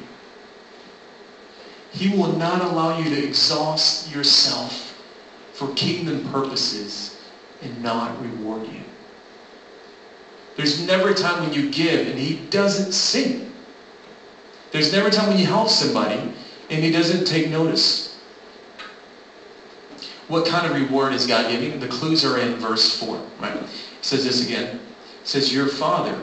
He 1.92 2.08
will 2.08 2.32
not 2.32 2.62
allow 2.62 2.98
you 2.98 3.14
to 3.14 3.24
exhaust 3.24 4.10
yourself 4.10 5.00
for 5.52 5.72
kingdom 5.74 6.28
purposes 6.32 7.16
and 7.62 7.80
not 7.80 8.20
reward 8.20 8.66
you. 8.66 8.80
There's 10.56 10.84
never 10.84 11.10
a 11.10 11.14
time 11.14 11.44
when 11.44 11.52
you 11.52 11.70
give 11.70 12.08
and 12.08 12.18
he 12.18 12.40
doesn't 12.50 12.90
see. 12.90 13.46
There's 14.72 14.92
never 14.92 15.06
a 15.06 15.12
time 15.12 15.28
when 15.28 15.38
you 15.38 15.46
help 15.46 15.68
somebody 15.68 16.34
and 16.70 16.82
he 16.82 16.90
doesn't 16.90 17.24
take 17.24 17.50
notice. 17.50 18.18
What 20.28 20.46
kind 20.46 20.66
of 20.66 20.74
reward 20.78 21.14
is 21.14 21.26
God 21.26 21.50
giving? 21.50 21.80
The 21.80 21.88
clues 21.88 22.24
are 22.24 22.38
in 22.38 22.56
verse 22.56 22.98
4. 22.98 23.22
Right? 23.40 23.56
It 23.56 23.68
says 24.02 24.24
this 24.24 24.44
again. 24.44 24.76
It 24.76 25.28
says, 25.28 25.52
Your 25.52 25.66
Father 25.66 26.20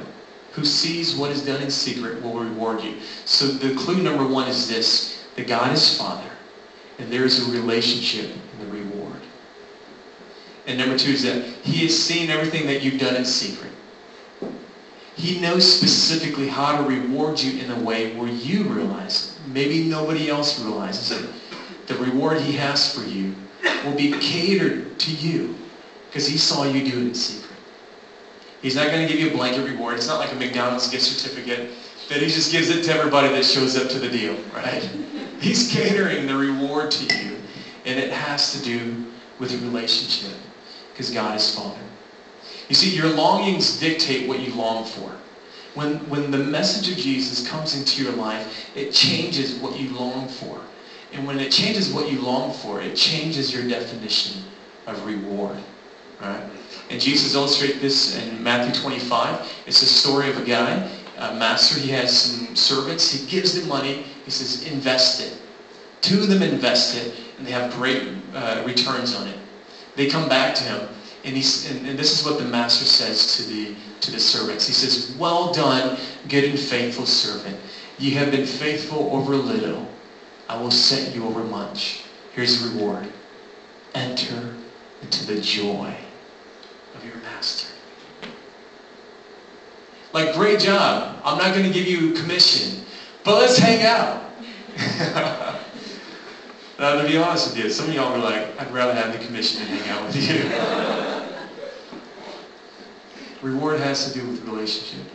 who 0.56 0.64
sees 0.64 1.16
what 1.16 1.32
is 1.32 1.46
done 1.46 1.62
in 1.62 1.70
secret 1.70 2.22
will 2.24 2.40
reward 2.40 2.82
you. 2.82 2.96
So 3.26 3.46
the 3.46 3.76
clue 3.76 4.02
number 4.02 4.26
one 4.26 4.48
is 4.48 4.70
this, 4.70 5.26
that 5.36 5.48
God 5.48 5.74
is 5.74 5.98
Father, 5.98 6.30
and 6.98 7.12
there 7.12 7.26
is 7.26 7.46
a 7.46 7.52
relationship 7.52 8.32
in 8.54 8.60
the 8.60 8.74
reward. 8.74 9.20
and 10.66 10.80
number 10.80 10.98
two 10.98 11.12
is 11.12 11.24
that 11.24 11.44
he 11.64 11.84
has 11.84 12.02
seen 12.02 12.30
everything 12.30 12.66
that 12.68 12.82
you've 12.82 13.00
done 13.00 13.16
in 13.16 13.26
secret. 13.26 13.72
He 15.16 15.40
knows 15.40 15.78
specifically 15.78 16.48
how 16.48 16.78
to 16.78 16.84
reward 16.84 17.40
you 17.40 17.60
in 17.62 17.72
a 17.72 17.80
way 17.80 18.16
where 18.16 18.30
you 18.30 18.64
realize 18.64 19.30
it. 19.30 19.35
Maybe 19.48 19.84
nobody 19.84 20.30
else 20.30 20.60
realizes 20.60 21.12
it. 21.12 21.30
The 21.88 21.96
reward 21.96 22.42
he 22.42 22.54
has 22.54 22.94
for 22.94 23.04
you 23.08 23.36
will 23.86 23.96
be 23.96 24.12
catered 24.12 24.98
to 25.00 25.12
you 25.12 25.56
because 26.08 26.28
he 26.28 26.38
saw 26.38 26.64
you 26.64 26.84
do 26.84 27.00
it 27.00 27.08
in 27.08 27.14
secret. 27.14 27.52
He's 28.62 28.76
not 28.76 28.88
going 28.88 29.08
to 29.08 29.14
give 29.14 29.22
you 29.22 29.30
a 29.30 29.34
blanket 29.34 29.62
reward. 29.62 29.98
It's 29.98 30.08
not 30.08 30.20
like 30.20 30.32
a 30.32 30.36
McDonald's 30.36 30.88
gift 30.90 31.04
certificate 31.04 31.70
that 32.10 32.22
he 32.22 32.28
just 32.28 32.52
gives 32.52 32.70
it 32.70 32.84
to 32.84 32.92
everybody 32.92 33.30
that 33.30 33.46
shows 33.46 33.78
up 33.78 33.90
to 33.90 34.00
the 34.00 34.10
deal, 34.10 34.36
right? 34.54 34.90
He's 35.40 35.70
catering 35.70 36.26
the 36.26 36.36
reward 36.36 36.92
to 36.92 37.04
you, 37.04 37.38
and 37.86 38.00
it 38.00 38.12
has 38.12 38.52
to 38.54 38.64
do 38.64 39.04
with 39.40 39.54
a 39.54 39.58
relationship 39.58 40.36
because 40.92 41.12
God 41.12 41.36
is 41.36 41.54
Father. 41.54 41.82
You 42.68 42.76
see, 42.76 42.90
your 42.96 43.10
longings 43.10 43.80
dictate 43.80 44.28
what 44.28 44.40
you 44.40 44.54
long 44.56 44.84
for. 44.86 45.12
When, 45.76 46.10
when 46.10 46.32
the 46.32 46.38
message 46.38 46.92
of 46.92 46.98
Jesus 46.98 47.48
comes 47.48 47.78
into 47.78 48.02
your 48.02 48.14
life, 48.14 48.70
it 48.76 48.92
changes 48.92 49.56
what 49.56 49.78
you 49.78 49.90
long 49.90 50.28
for. 50.28 50.60
And 51.12 51.28
when 51.28 51.40
it 51.40 51.52
changes 51.52 51.92
what 51.92 52.10
you 52.10 52.22
long 52.22 52.52
for, 52.52 52.82
it 52.82 52.96
changes 52.96 53.54
your 53.54 53.68
definition 53.68 54.42
of 54.88 55.06
reward. 55.06 55.58
Right? 56.20 56.44
And 56.90 57.00
Jesus 57.00 57.36
illustrates 57.36 57.80
this 57.80 58.16
in 58.16 58.42
Matthew 58.42 58.74
25. 58.82 59.64
It's 59.66 59.82
a 59.82 59.86
story 59.86 60.30
of 60.30 60.38
a 60.38 60.44
guy, 60.44 60.90
a 61.18 61.36
master. 61.36 61.80
He 61.80 61.90
has 61.92 62.18
some 62.18 62.56
servants. 62.56 63.12
He 63.12 63.28
gives 63.28 63.60
them 63.60 63.68
money. 63.68 64.06
He 64.24 64.32
says, 64.32 64.64
invest 64.64 65.22
it. 65.22 65.38
Two 66.02 66.22
of 66.22 66.28
them 66.30 66.44
invest 66.44 66.96
it, 66.96 67.20
and 67.38 67.48
they 67.48 67.52
have 67.52 67.74
great 67.74 68.08
uh, 68.34 68.62
returns 68.66 69.16
on 69.16 69.28
it. 69.28 69.38
They 69.96 70.08
come 70.08 70.30
back 70.30 70.54
to 70.56 70.64
him, 70.64 70.88
and, 71.26 71.36
he's, 71.36 71.70
and, 71.70 71.88
and 71.88 71.98
this 71.98 72.18
is 72.18 72.24
what 72.26 72.38
the 72.38 72.46
master 72.46 72.86
says 72.86 73.36
to 73.36 73.44
the, 73.44 73.74
to 74.02 74.12
the 74.12 74.20
servants. 74.20 74.68
He 74.68 74.74
says, 74.74 75.16
well 75.18 75.52
done, 75.52 75.98
good 76.30 76.44
and 76.46 76.60
faithful 76.60 77.08
servant. 77.08 77.60
You 77.98 78.12
have 78.20 78.30
been 78.30 78.46
faithful 78.46 79.10
over 79.12 79.36
little. 79.36 79.88
I 80.48 80.56
will 80.56 80.70
set 80.70 81.16
you 81.16 81.26
over 81.26 81.44
much. 81.44 82.04
Here's 82.34 82.62
the 82.62 82.70
reward. 82.70 83.12
Enter 83.96 84.54
into 85.02 85.26
the 85.26 85.42
joy 85.42 85.98
of 86.94 87.04
your 87.04 87.16
master. 87.18 87.68
Like, 90.14 90.36
great 90.36 90.60
job. 90.60 91.20
I'm 91.26 91.40
not 91.40 91.56
going 91.56 91.66
to 91.66 91.74
give 91.74 91.88
you 91.88 92.14
a 92.14 92.16
commission, 92.16 92.86
but 93.24 93.40
let's 93.40 93.58
hang 93.58 93.84
out. 93.84 94.22
Now, 96.78 97.02
to 97.02 97.08
be 97.08 97.18
honest 97.18 97.48
with 97.48 97.64
you, 97.64 97.70
some 97.70 97.88
of 97.88 97.94
y'all 97.94 98.12
were 98.12 98.18
like, 98.18 98.60
I'd 98.60 98.70
rather 98.74 98.94
have 98.94 99.18
the 99.18 99.26
commission 99.26 99.60
than 99.62 99.78
hang 99.78 99.90
out 99.92 100.06
with 100.08 100.16
you. 100.18 101.12
Reward 103.46 103.80
has 103.80 104.12
to 104.12 104.20
do 104.20 104.28
with 104.28 104.42
relationship. 104.48 105.06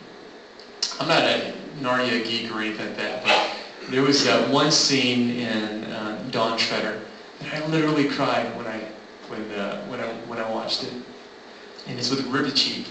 I'm 0.99 1.07
not 1.09 1.23
a 1.23 1.53
Narnia 1.81 2.25
geek 2.25 2.49
or 2.49 2.61
anything 2.61 2.87
like 2.87 2.95
that, 2.95 3.23
but 3.23 3.89
there 3.89 4.03
was 4.03 4.25
uh, 4.25 4.47
one 4.49 4.71
scene 4.71 5.31
in 5.31 5.83
uh, 5.85 6.29
Dawn 6.31 6.57
Treader 6.57 7.01
that 7.39 7.53
I 7.61 7.65
literally 7.67 8.07
cried 8.07 8.55
when 8.55 8.67
I 8.67 8.87
when 9.27 9.51
uh, 9.51 9.83
when 9.87 9.99
I 9.99 10.07
when 10.27 10.39
I 10.39 10.49
watched 10.49 10.83
it, 10.83 10.93
and 11.87 11.99
it's 11.99 12.09
with 12.09 12.21
Reepicheep. 12.31 12.87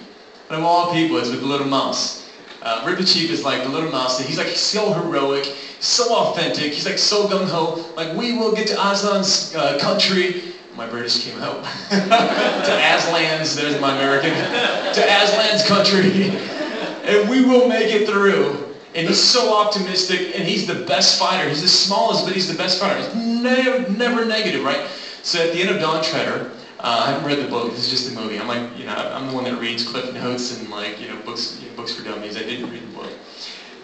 But 0.48 0.58
of 0.58 0.64
all 0.64 0.92
people, 0.92 1.16
it's 1.16 1.30
with 1.30 1.42
little 1.42 1.66
mouse. 1.66 2.22
Uh, 2.60 2.84
Reepicheep 2.84 3.30
is 3.30 3.42
like 3.42 3.62
the 3.62 3.70
little 3.70 3.90
mouse. 3.90 4.18
He's 4.18 4.36
like 4.36 4.48
so 4.48 4.92
heroic, 4.92 5.50
so 5.78 6.12
authentic. 6.12 6.74
He's 6.74 6.84
like 6.84 6.98
so 6.98 7.26
gung 7.26 7.48
ho. 7.48 7.80
Like 7.96 8.14
we 8.14 8.32
will 8.32 8.54
get 8.54 8.66
to 8.66 8.74
Aslan's 8.74 9.54
uh, 9.54 9.78
country. 9.78 10.49
My 10.80 10.88
British 10.88 11.22
came 11.24 11.38
out. 11.42 11.62
to 11.90 12.70
Aslan's, 12.70 13.54
there's 13.54 13.78
my 13.82 13.94
American. 13.96 14.30
to 14.30 15.00
Aslan's 15.02 15.62
country, 15.68 16.30
and 17.04 17.28
we 17.28 17.44
will 17.44 17.68
make 17.68 17.92
it 17.92 18.08
through. 18.08 18.74
And 18.94 19.06
he's 19.06 19.22
so 19.22 19.52
optimistic, 19.52 20.34
and 20.34 20.42
he's 20.42 20.66
the 20.66 20.86
best 20.86 21.18
fighter. 21.18 21.46
He's 21.50 21.60
the 21.60 21.68
smallest, 21.68 22.24
but 22.24 22.32
he's 22.32 22.48
the 22.48 22.56
best 22.56 22.80
fighter. 22.80 22.96
He's 22.98 23.14
never, 23.14 23.90
never 23.90 24.24
negative, 24.24 24.64
right? 24.64 24.88
So 25.22 25.46
at 25.46 25.52
the 25.52 25.60
end 25.60 25.68
of 25.68 25.80
Dawn 25.82 26.02
Treader, 26.02 26.50
uh, 26.78 27.04
I 27.04 27.10
haven't 27.10 27.28
read 27.28 27.44
the 27.44 27.50
book. 27.50 27.72
This 27.72 27.84
is 27.84 27.90
just 27.90 28.16
a 28.16 28.18
movie. 28.18 28.40
I'm 28.40 28.48
like, 28.48 28.78
you 28.78 28.86
know, 28.86 28.94
I'm 28.94 29.26
the 29.26 29.34
one 29.34 29.44
that 29.44 29.60
reads 29.60 29.86
Cliff 29.86 30.14
Notes 30.14 30.58
and 30.58 30.70
like, 30.70 30.98
you 30.98 31.08
know, 31.08 31.16
books, 31.26 31.60
you 31.60 31.68
know, 31.68 31.76
books 31.76 31.92
for 31.92 32.02
dummies. 32.04 32.38
I 32.38 32.40
didn't 32.40 32.70
read 32.70 32.82
the 32.84 32.96
book. 32.96 33.12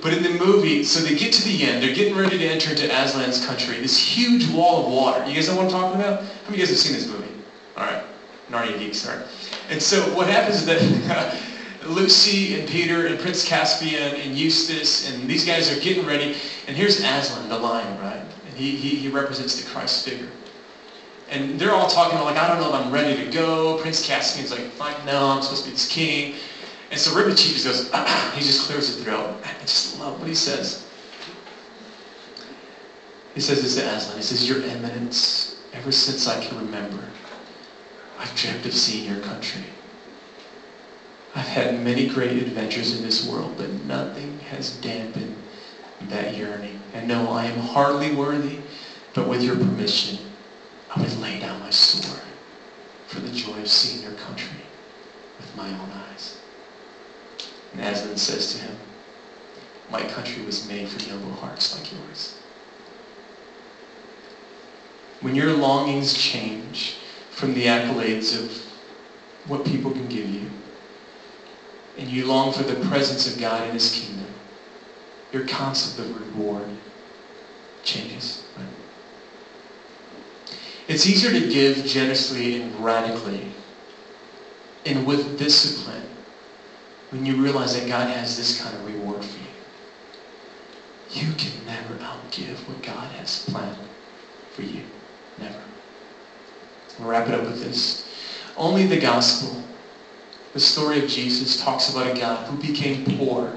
But 0.07 0.15
in 0.15 0.23
the 0.23 0.39
movie, 0.39 0.85
so 0.85 1.01
they 1.01 1.17
get 1.17 1.33
to 1.33 1.43
the 1.43 1.65
end. 1.65 1.83
They're 1.83 1.93
getting 1.93 2.15
ready 2.15 2.39
to 2.39 2.47
enter 2.47 2.71
into 2.71 2.87
Aslan's 2.87 3.45
country. 3.45 3.81
This 3.81 3.99
huge 3.99 4.49
wall 4.51 4.87
of 4.87 4.93
water. 4.93 5.29
You 5.29 5.35
guys 5.35 5.49
know 5.49 5.57
what 5.57 5.65
I'm 5.65 5.71
talking 5.73 6.01
about? 6.01 6.23
How 6.23 6.29
many 6.49 6.49
of 6.49 6.51
you 6.53 6.59
guys 6.59 6.69
have 6.69 6.79
seen 6.79 6.93
this 6.93 7.09
movie? 7.09 7.29
All 7.77 7.83
right, 7.83 8.05
Narnia 8.49 8.79
geeks, 8.79 8.99
sorry. 8.99 9.25
And 9.69 9.83
so 9.83 10.01
what 10.15 10.29
happens 10.29 10.59
is 10.59 10.67
that 10.67 11.37
Lucy 11.87 12.57
and 12.57 12.69
Peter 12.69 13.07
and 13.07 13.19
Prince 13.19 13.45
Caspian 13.45 14.15
and 14.15 14.37
Eustace 14.37 15.11
and 15.11 15.29
these 15.29 15.45
guys 15.45 15.77
are 15.77 15.81
getting 15.81 16.07
ready. 16.07 16.37
And 16.69 16.77
here's 16.77 17.01
Aslan, 17.01 17.49
the 17.49 17.59
lion, 17.59 18.01
right? 18.01 18.23
And 18.47 18.57
he, 18.57 18.77
he, 18.77 18.95
he 18.95 19.09
represents 19.09 19.61
the 19.61 19.69
Christ 19.69 20.05
figure. 20.05 20.29
And 21.31 21.59
they're 21.59 21.75
all 21.75 21.89
talking 21.91 22.17
about 22.17 22.27
like, 22.27 22.37
I 22.37 22.47
don't 22.47 22.61
know 22.61 22.73
if 22.73 22.81
I'm 22.81 22.93
ready 22.93 23.25
to 23.25 23.29
go. 23.33 23.81
Prince 23.81 24.07
Caspian's 24.07 24.53
like, 24.53 24.71
fine, 24.71 24.95
no, 25.05 25.31
I'm 25.31 25.43
supposed 25.43 25.65
to 25.65 25.71
be 25.71 25.75
this 25.75 25.89
king. 25.89 26.37
And 26.91 27.01
so 27.01 27.13
Reepicheep 27.13 27.53
just 27.53 27.65
goes, 27.65 27.85
he 28.35 28.43
just 28.43 28.67
clears 28.67 28.95
his 28.95 29.03
throat. 29.03 29.37
I 29.45 29.61
just 29.61 29.99
love 29.99 30.19
what 30.19 30.29
he 30.29 30.35
says. 30.35 30.85
He 33.35 33.41
says 33.41 33.63
this 33.63 33.75
to 33.75 33.87
Aslan. 33.87 34.17
He 34.17 34.23
says, 34.23 34.49
Your 34.49 34.63
Eminence, 34.63 35.61
ever 35.73 35.93
since 35.93 36.27
I 36.27 36.41
can 36.41 36.57
remember, 36.57 37.03
I've 38.19 38.35
dreamt 38.35 38.65
of 38.65 38.73
seeing 38.73 39.05
your 39.05 39.23
country. 39.23 39.63
I've 41.35 41.47
had 41.47 41.85
many 41.85 42.09
great 42.09 42.39
adventures 42.39 42.97
in 42.97 43.03
this 43.03 43.29
world, 43.29 43.55
but 43.59 43.71
nothing 43.85 44.39
has 44.49 44.71
dampened 44.77 45.37
that 46.09 46.35
yearning. 46.35 46.81
And 46.95 47.07
no, 47.07 47.31
I 47.31 47.45
am 47.45 47.59
hardly 47.59 48.15
worthy, 48.15 48.61
but 49.13 49.29
with 49.29 49.43
your 49.43 49.57
permission, 49.57 50.19
I 50.95 51.01
would 51.01 51.21
lay 51.21 51.39
down 51.39 51.61
my 51.61 51.69
sword 51.69 52.21
for 53.07 53.21
the 53.21 53.29
joy 53.29 53.59
of 53.61 53.69
seeing 53.69 54.03
your 54.03 54.13
country 54.13 54.63
with 55.39 55.55
my 55.57 55.69
own 55.69 55.91
eyes. 56.11 56.39
And 57.73 57.81
Aslan 57.83 58.17
says 58.17 58.55
to 58.55 58.59
him, 58.59 58.77
my 59.91 60.03
country 60.03 60.45
was 60.45 60.69
made 60.69 60.89
for 60.89 61.09
noble 61.09 61.33
hearts 61.35 61.77
like 61.77 61.93
yours. 61.93 62.37
When 65.21 65.35
your 65.35 65.53
longings 65.53 66.15
change 66.15 66.97
from 67.31 67.55
the 67.55 67.67
accolades 67.67 68.37
of 68.37 68.53
what 69.47 69.65
people 69.65 69.93
can 69.93 70.09
give 70.09 70.29
you, 70.29 70.51
and 71.97 72.09
you 72.09 72.27
long 72.27 72.53
for 72.53 72.63
the 72.63 72.85
presence 72.87 73.33
of 73.33 73.41
God 73.41 73.67
in 73.67 73.73
his 73.73 73.91
kingdom, 73.91 74.27
your 75.33 75.47
concept 75.47 75.99
of 75.99 76.21
reward 76.21 76.69
changes. 77.83 78.45
Right? 78.57 78.67
It's 80.89 81.07
easier 81.07 81.31
to 81.31 81.49
give 81.49 81.85
generously 81.85 82.61
and 82.61 82.85
radically 82.85 83.51
and 84.85 85.07
with 85.07 85.39
discipline 85.39 86.16
when 87.17 87.25
you 87.25 87.43
realize 87.43 87.75
that 87.75 87.89
God 87.89 88.11
has 88.11 88.37
this 88.37 88.61
kind 88.61 88.75
of 88.77 88.85
reward 88.85 89.25
for 89.25 89.39
you. 89.39 89.45
You 91.11 91.33
can 91.33 91.53
never 91.65 91.95
outgive 91.95 92.57
what 92.69 92.83
God 92.83 93.11
has 93.13 93.43
planned 93.49 93.79
for 94.53 94.63
you. 94.63 94.83
Never. 95.39 95.59
We'll 96.99 97.09
wrap 97.09 97.29
it 97.29 97.35
up 97.35 97.45
with 97.45 97.63
this. 97.63 98.07
Only 98.57 98.85
the 98.85 99.01
gospel, 99.01 99.63
the 100.53 100.61
story 100.61 101.03
of 101.03 101.09
Jesus, 101.09 101.63
talks 101.63 101.91
about 101.91 102.15
a 102.15 102.21
God 102.21 102.47
who 102.49 102.57
became 102.61 103.17
poor 103.17 103.57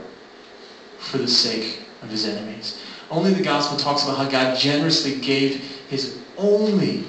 for 0.97 1.17
the 1.17 1.27
sake 1.27 1.81
of 2.01 2.09
his 2.09 2.25
enemies. 2.25 2.79
Only 3.11 3.33
the 3.33 3.43
gospel 3.43 3.77
talks 3.77 4.03
about 4.03 4.17
how 4.17 4.29
God 4.29 4.57
generously 4.57 5.19
gave 5.19 5.55
his 5.89 6.17
only, 6.37 7.03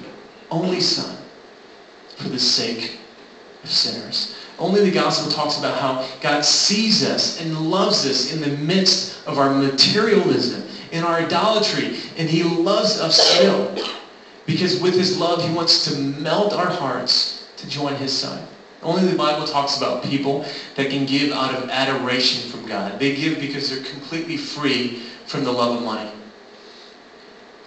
only 0.49 0.81
son 0.81 1.17
for 2.17 2.27
the 2.27 2.39
sake 2.39 2.97
of 3.63 3.69
sinners. 3.69 4.35
Only 4.61 4.81
the 4.81 4.91
gospel 4.91 5.27
talks 5.27 5.57
about 5.57 5.79
how 5.79 6.05
God 6.21 6.45
sees 6.45 7.03
us 7.03 7.39
and 7.39 7.71
loves 7.71 8.05
us 8.05 8.31
in 8.31 8.41
the 8.41 8.47
midst 8.47 9.25
of 9.25 9.39
our 9.39 9.49
materialism, 9.49 10.63
in 10.91 11.03
our 11.03 11.17
idolatry, 11.19 11.95
and 12.15 12.29
he 12.29 12.43
loves 12.43 12.95
us 12.95 13.15
still. 13.15 13.75
Because 14.45 14.79
with 14.79 14.95
his 14.95 15.17
love, 15.17 15.41
he 15.41 15.49
wants 15.49 15.83
to 15.85 15.91
melt 15.91 16.53
our 16.53 16.69
hearts 16.69 17.43
to 17.57 17.67
join 17.67 17.95
his 17.95 18.11
son. 18.11 18.39
Only 18.83 19.03
the 19.03 19.15
Bible 19.15 19.45
talks 19.45 19.75
about 19.75 20.03
people 20.03 20.43
that 20.75 20.89
can 20.91 21.05
give 21.05 21.31
out 21.31 21.51
of 21.51 21.67
adoration 21.71 22.43
from 22.45 22.63
God. 22.63 22.99
They 22.99 23.09
give 23.09 23.39
because 23.39 23.67
they're 23.67 23.79
completely 23.79 24.35
free 24.35 24.91
from 25.25 25.43
the 25.43 25.51
love 25.53 25.71
of 25.73 25.81
money. 25.81 26.07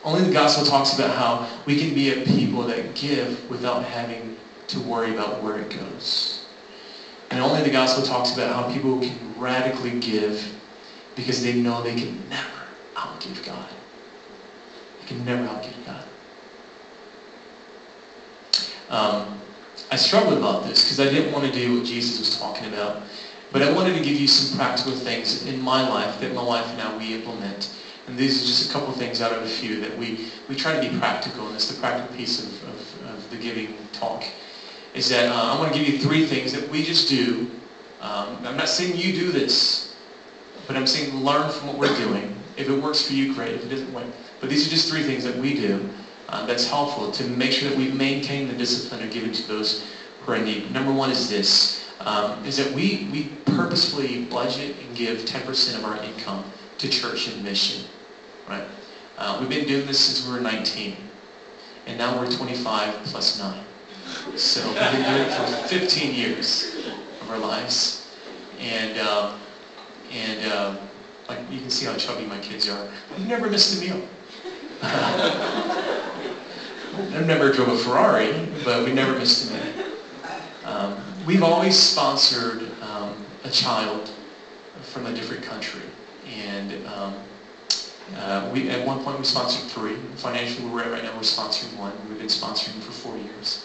Only 0.05 0.23
the 0.23 0.29
gospel 0.29 0.63
talks 0.63 0.93
about 0.93 1.11
how 1.11 1.41
we 1.65 1.75
can 1.75 1.93
be 1.93 2.11
a 2.11 2.15
people 2.15 2.67
that 2.67 2.95
give 2.95 3.49
without 3.49 3.83
having 3.83 4.31
to 4.69 4.79
worry 4.79 5.11
about 5.11 5.35
where 5.35 5.57
it 5.57 5.69
goes. 5.71 6.34
And 7.35 7.43
only 7.43 7.65
the 7.65 7.71
gospel 7.71 8.07
talks 8.07 8.33
about 8.33 8.55
how 8.55 8.73
people 8.73 9.01
can 9.01 9.35
radically 9.37 9.99
give 9.99 10.55
because 11.17 11.43
they 11.43 11.61
know 11.61 11.83
they 11.83 11.97
can 11.97 12.29
never 12.29 12.63
outgive 12.95 13.45
God. 13.45 13.69
They 15.01 15.07
can 15.09 15.25
never 15.25 15.43
outgive 15.43 15.85
God. 15.85 16.05
Um, 18.89 19.41
I 19.91 19.97
struggled 19.97 20.39
about 20.39 20.63
this 20.63 20.85
because 20.85 21.01
I 21.01 21.07
didn't 21.07 21.33
want 21.33 21.45
to 21.45 21.51
do 21.51 21.75
what 21.75 21.85
Jesus 21.85 22.21
was 22.21 22.39
talking 22.39 22.67
about. 22.67 23.03
But 23.51 23.63
I 23.63 23.73
wanted 23.73 23.95
to 23.95 24.01
give 24.01 24.17
you 24.17 24.29
some 24.29 24.57
practical 24.57 24.93
things 24.93 25.45
in 25.45 25.61
my 25.61 25.89
life 25.89 26.21
that 26.21 26.37
my 26.37 26.43
wife 26.43 26.71
and 26.71 26.81
I, 26.81 26.97
we 26.97 27.15
implement. 27.15 27.69
And 28.07 28.17
these 28.17 28.45
are 28.45 28.47
just 28.47 28.71
a 28.71 28.73
couple 28.73 28.93
things 28.93 29.21
out 29.21 29.33
of 29.33 29.43
a 29.43 29.49
few 29.49 29.81
that 29.81 29.99
we, 29.99 30.29
we 30.49 30.55
try 30.55 30.73
to 30.73 30.81
be 30.81 30.97
practical. 30.99 31.49
And 31.49 31.57
it's 31.57 31.67
the 31.67 31.81
practical 31.81 32.15
piece 32.15 32.39
of, 32.39 32.63
of, 32.69 33.09
of 33.09 33.31
the 33.31 33.37
giving 33.37 33.77
talk. 33.93 34.25
Is 34.95 35.09
that 35.09 35.29
uh, 35.29 35.55
I 35.55 35.59
want 35.59 35.73
to 35.73 35.79
give 35.79 35.89
you 35.89 35.99
three 35.99 36.25
things 36.25 36.53
that 36.53 36.69
we 36.71 36.85
just 36.85 37.09
do. 37.09 37.51
Um, 38.01 38.39
I'm 38.45 38.57
not 38.57 38.69
saying 38.69 38.97
you 38.97 39.13
do 39.13 39.33
this, 39.33 39.97
but 40.69 40.77
I'm 40.77 40.87
saying 40.87 41.17
learn 41.17 41.51
from 41.51 41.67
what 41.69 41.79
we're 41.79 41.97
doing. 41.97 42.35
If 42.57 42.69
it 42.69 42.81
works 42.81 43.03
for 43.03 43.13
you, 43.13 43.35
great. 43.35 43.51
If 43.51 43.65
it 43.65 43.69
doesn't, 43.69 43.93
work. 43.93 44.07
But 44.41 44.51
these 44.51 44.67
are 44.67 44.71
just 44.71 44.89
three 44.89 45.03
things 45.03 45.25
that 45.25 45.37
we 45.37 45.55
do 45.55 45.89
uh, 46.29 46.47
that's 46.47 46.69
helpful 46.69 47.11
to 47.11 47.25
make 47.25 47.51
sure 47.51 47.69
that 47.69 47.77
we 47.77 47.91
maintain 47.91 48.47
the 48.47 48.55
discipline 48.55 49.03
of 49.03 49.11
giving 49.11 49.33
to 49.33 49.49
those 49.49 49.85
who 50.21 50.33
are 50.33 50.37
in 50.37 50.45
need. 50.45 50.71
Number 50.73 50.93
one 50.93 51.11
is 51.11 51.29
this, 51.29 51.81
um, 52.01 52.45
is 52.45 52.57
that 52.59 52.73
we, 52.73 53.09
we 53.11 53.25
purposefully 53.47 54.25
budget 54.27 54.77
and 54.79 54.97
give 54.97 55.25
10% 55.25 55.77
of 55.77 55.85
our 55.85 55.97
income 56.05 56.45
to 56.79 56.89
church 56.89 57.29
and 57.29 57.43
mission, 57.43 57.85
right? 58.49 58.65
Uh, 59.19 59.39
we've 59.41 59.49
been 59.49 59.67
doing 59.67 59.87
this 59.87 59.99
since 59.99 60.27
we 60.27 60.33
were 60.33 60.41
19, 60.41 60.97
and 61.87 61.99
now 61.99 62.19
we're 62.19 62.31
25 62.31 63.05
plus 63.05 63.39
9. 63.39 63.65
So 64.37 64.67
we've 64.67 64.75
been 64.75 65.03
doing 65.03 65.29
it 65.29 65.33
for 65.33 65.69
15 65.69 66.15
years 66.15 66.75
of 67.21 67.31
our 67.31 67.39
lives. 67.39 68.15
And, 68.61 68.99
uh, 68.99 69.37
and 70.13 70.53
uh, 70.53 70.77
like 71.29 71.39
you 71.51 71.61
can 71.61 71.71
see 71.71 71.87
how 71.87 71.95
chubby 71.97 72.27
my 72.27 72.39
kids 72.39 72.69
are. 72.69 72.89
We've 73.11 73.27
never 73.27 73.49
missed 73.49 73.83
a 73.83 73.85
meal. 73.85 74.01
I've 77.13 77.27
never 77.27 77.53
drove 77.53 77.69
a 77.69 77.79
Ferrari, 77.79 78.49
but 78.65 78.85
we 78.85 78.93
never 78.93 79.19
missed 79.19 79.51
a 79.51 79.55
meal. 79.55 79.87
Um, 80.65 80.97
we've 81.27 81.43
always 81.43 81.79
sponsored 81.79 82.71
um, 82.83 83.25
a 83.45 83.51
child 83.51 84.11
from 84.83 85.07
a 85.07 85.13
different 85.13 85.43
country. 85.43 85.83
And 86.27 86.87
um, 86.87 87.15
uh, 88.17 88.51
we, 88.53 88.71
at 88.71 88.87
one 88.87 89.03
point 89.03 89.19
we 89.19 89.25
sponsored 89.25 89.71
three. 89.71 89.97
Financially, 90.17 90.69
we're 90.69 90.83
at 90.83 90.91
right 90.91 91.03
now, 91.03 91.15
we're 91.15 91.21
sponsoring 91.21 91.77
one. 91.77 91.93
We've 92.09 92.19
been 92.19 92.29
sponsoring 92.29 92.81
for 92.81 92.93
four 92.93 93.17
years. 93.17 93.64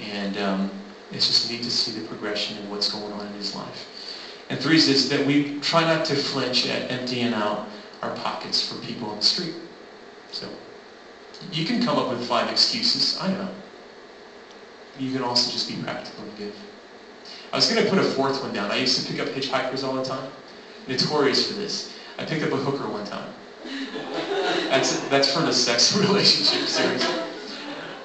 And 0.00 0.36
um, 0.38 0.70
it's 1.12 1.26
just 1.26 1.50
neat 1.50 1.62
to 1.62 1.70
see 1.70 1.98
the 1.98 2.06
progression 2.06 2.58
and 2.58 2.70
what's 2.70 2.90
going 2.90 3.12
on 3.12 3.26
in 3.26 3.32
his 3.34 3.54
life. 3.54 3.86
And 4.50 4.60
three 4.60 4.76
is 4.76 4.86
this, 4.86 5.08
that 5.08 5.26
we 5.26 5.60
try 5.60 5.82
not 5.82 6.04
to 6.06 6.16
flinch 6.16 6.66
at 6.68 6.90
emptying 6.90 7.32
out 7.32 7.68
our 8.02 8.14
pockets 8.16 8.68
for 8.68 8.74
people 8.84 9.08
on 9.08 9.16
the 9.16 9.22
street. 9.22 9.54
So 10.32 10.48
You 11.52 11.64
can 11.64 11.82
come 11.82 11.98
up 11.98 12.10
with 12.10 12.26
five 12.26 12.50
excuses. 12.50 13.18
I 13.20 13.30
know. 13.30 13.48
You 14.98 15.12
can 15.12 15.22
also 15.22 15.50
just 15.50 15.68
be 15.68 15.76
practical 15.82 16.24
and 16.24 16.36
give. 16.36 16.54
I 17.52 17.56
was 17.56 17.70
going 17.70 17.82
to 17.82 17.88
put 17.88 17.98
a 17.98 18.02
fourth 18.02 18.42
one 18.42 18.52
down. 18.52 18.70
I 18.70 18.76
used 18.76 19.00
to 19.00 19.10
pick 19.10 19.20
up 19.20 19.28
hitchhikers 19.28 19.84
all 19.84 19.94
the 19.94 20.04
time. 20.04 20.30
Notorious 20.88 21.46
for 21.46 21.54
this. 21.54 21.92
I 22.18 22.24
picked 22.24 22.44
up 22.44 22.52
a 22.52 22.56
hooker 22.56 22.88
one 22.88 23.04
time. 23.06 23.32
That's, 24.68 24.98
that's 25.08 25.32
from 25.32 25.46
the 25.46 25.52
sex 25.52 25.96
relationship 25.96 26.68
series. 26.68 27.06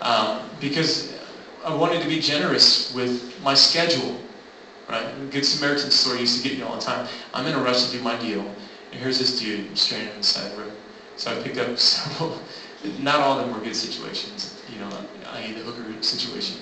Um, 0.01 0.49
because 0.59 1.08
I 1.69 1.75
wanted 1.75 2.01
to 2.01 2.07
be 2.07 2.19
generous 2.19 2.91
with 2.95 3.39
my 3.43 3.53
schedule. 3.53 4.19
Right? 4.89 5.29
Good 5.29 5.45
Samaritan 5.45 5.91
story 5.91 6.21
used 6.21 6.41
to 6.41 6.49
get 6.49 6.57
me 6.57 6.63
all 6.63 6.75
the 6.75 6.81
time. 6.81 7.07
I'm 7.31 7.45
in 7.45 7.53
a 7.53 7.59
rush 7.59 7.85
to 7.85 7.91
do 7.91 8.03
my 8.03 8.17
deal. 8.17 8.41
And 8.41 8.99
here's 8.99 9.19
this 9.19 9.39
dude 9.39 9.77
stranded 9.77 10.13
on 10.13 10.17
the 10.17 10.23
side 10.23 10.51
of 10.51 10.57
the 10.57 10.63
road. 10.63 10.73
So 11.15 11.31
I 11.31 11.43
picked 11.43 11.59
up 11.59 11.77
several. 11.77 12.41
Not 12.97 13.19
all 13.19 13.37
of 13.39 13.45
them 13.45 13.55
were 13.55 13.63
good 13.63 13.75
situations. 13.75 14.59
You 14.73 14.79
know, 14.79 14.89
i.e. 15.33 15.51
the 15.51 15.59
hooker 15.59 16.01
situation. 16.01 16.57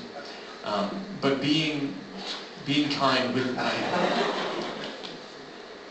Um, 0.66 0.90
but 1.22 1.42
being 1.42 1.96
being 2.66 2.90
kind 2.90 3.34
with 3.34 3.56
my 3.56 3.72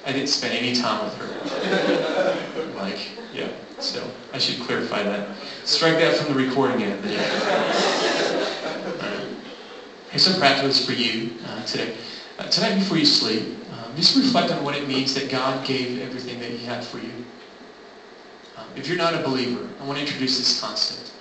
I 0.05 0.13
didn't 0.13 0.29
spend 0.29 0.53
any 0.53 0.75
time 0.75 1.03
with 1.05 1.15
her. 1.15 2.77
Like, 2.77 3.09
yeah. 3.33 3.49
So 3.79 4.09
I 4.35 4.39
should 4.39 4.61
clarify 4.67 5.03
that. 5.03 5.31
Strike 5.65 5.99
that 5.99 6.17
from 6.17 6.35
the 6.35 6.47
recording 6.47 6.83
end. 6.83 7.03
Right. 7.03 8.13
Here's 10.11 10.25
some 10.25 10.41
practicals 10.41 10.85
for 10.85 10.93
you 10.93 11.33
uh, 11.47 11.65
today. 11.65 11.95
Uh, 12.39 12.49
tonight 12.49 12.75
before 12.75 12.97
you 12.97 13.05
sleep, 13.05 13.57
um, 13.73 13.95
just 13.97 14.17
reflect 14.17 14.51
on 14.51 14.65
what 14.65 14.75
it 14.75 14.89
means 14.89 15.15
that 15.15 15.31
God 15.31 15.67
gave 15.67 16.01
everything 16.01 16.41
that 16.41 16.51
he 16.51 16.65
had 16.65 16.85
for 16.85 16.99
you. 16.99 17.25
Um, 18.57 18.67
if 18.75 18.89
you're 18.89 18.97
not 18.97 19.15
a 19.15 19.23
believer, 19.23 19.69
I 19.81 19.85
want 19.85 19.99
to 19.99 20.05
introduce 20.05 20.39
this 20.39 20.61
concept. 20.61 21.13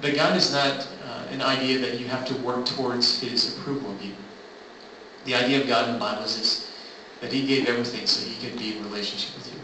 That 0.00 0.16
God 0.16 0.36
is 0.36 0.52
not 0.52 0.88
uh, 1.04 1.26
an 1.30 1.42
idea 1.42 1.78
that 1.78 2.00
you 2.00 2.06
have 2.06 2.26
to 2.26 2.34
work 2.36 2.66
towards 2.66 3.20
his 3.20 3.56
approval 3.56 3.92
of 3.92 4.02
you. 4.02 4.14
The 5.24 5.34
idea 5.34 5.60
of 5.60 5.68
God 5.68 5.88
in 5.88 5.94
the 5.94 6.00
Bible 6.00 6.24
is 6.24 6.36
this, 6.36 6.72
that 7.20 7.32
he 7.32 7.46
gave 7.46 7.68
everything 7.68 8.06
so 8.06 8.26
he 8.26 8.34
could 8.44 8.58
be 8.58 8.76
in 8.76 8.82
relationship 8.84 9.36
with 9.36 9.52
you. 9.52 9.60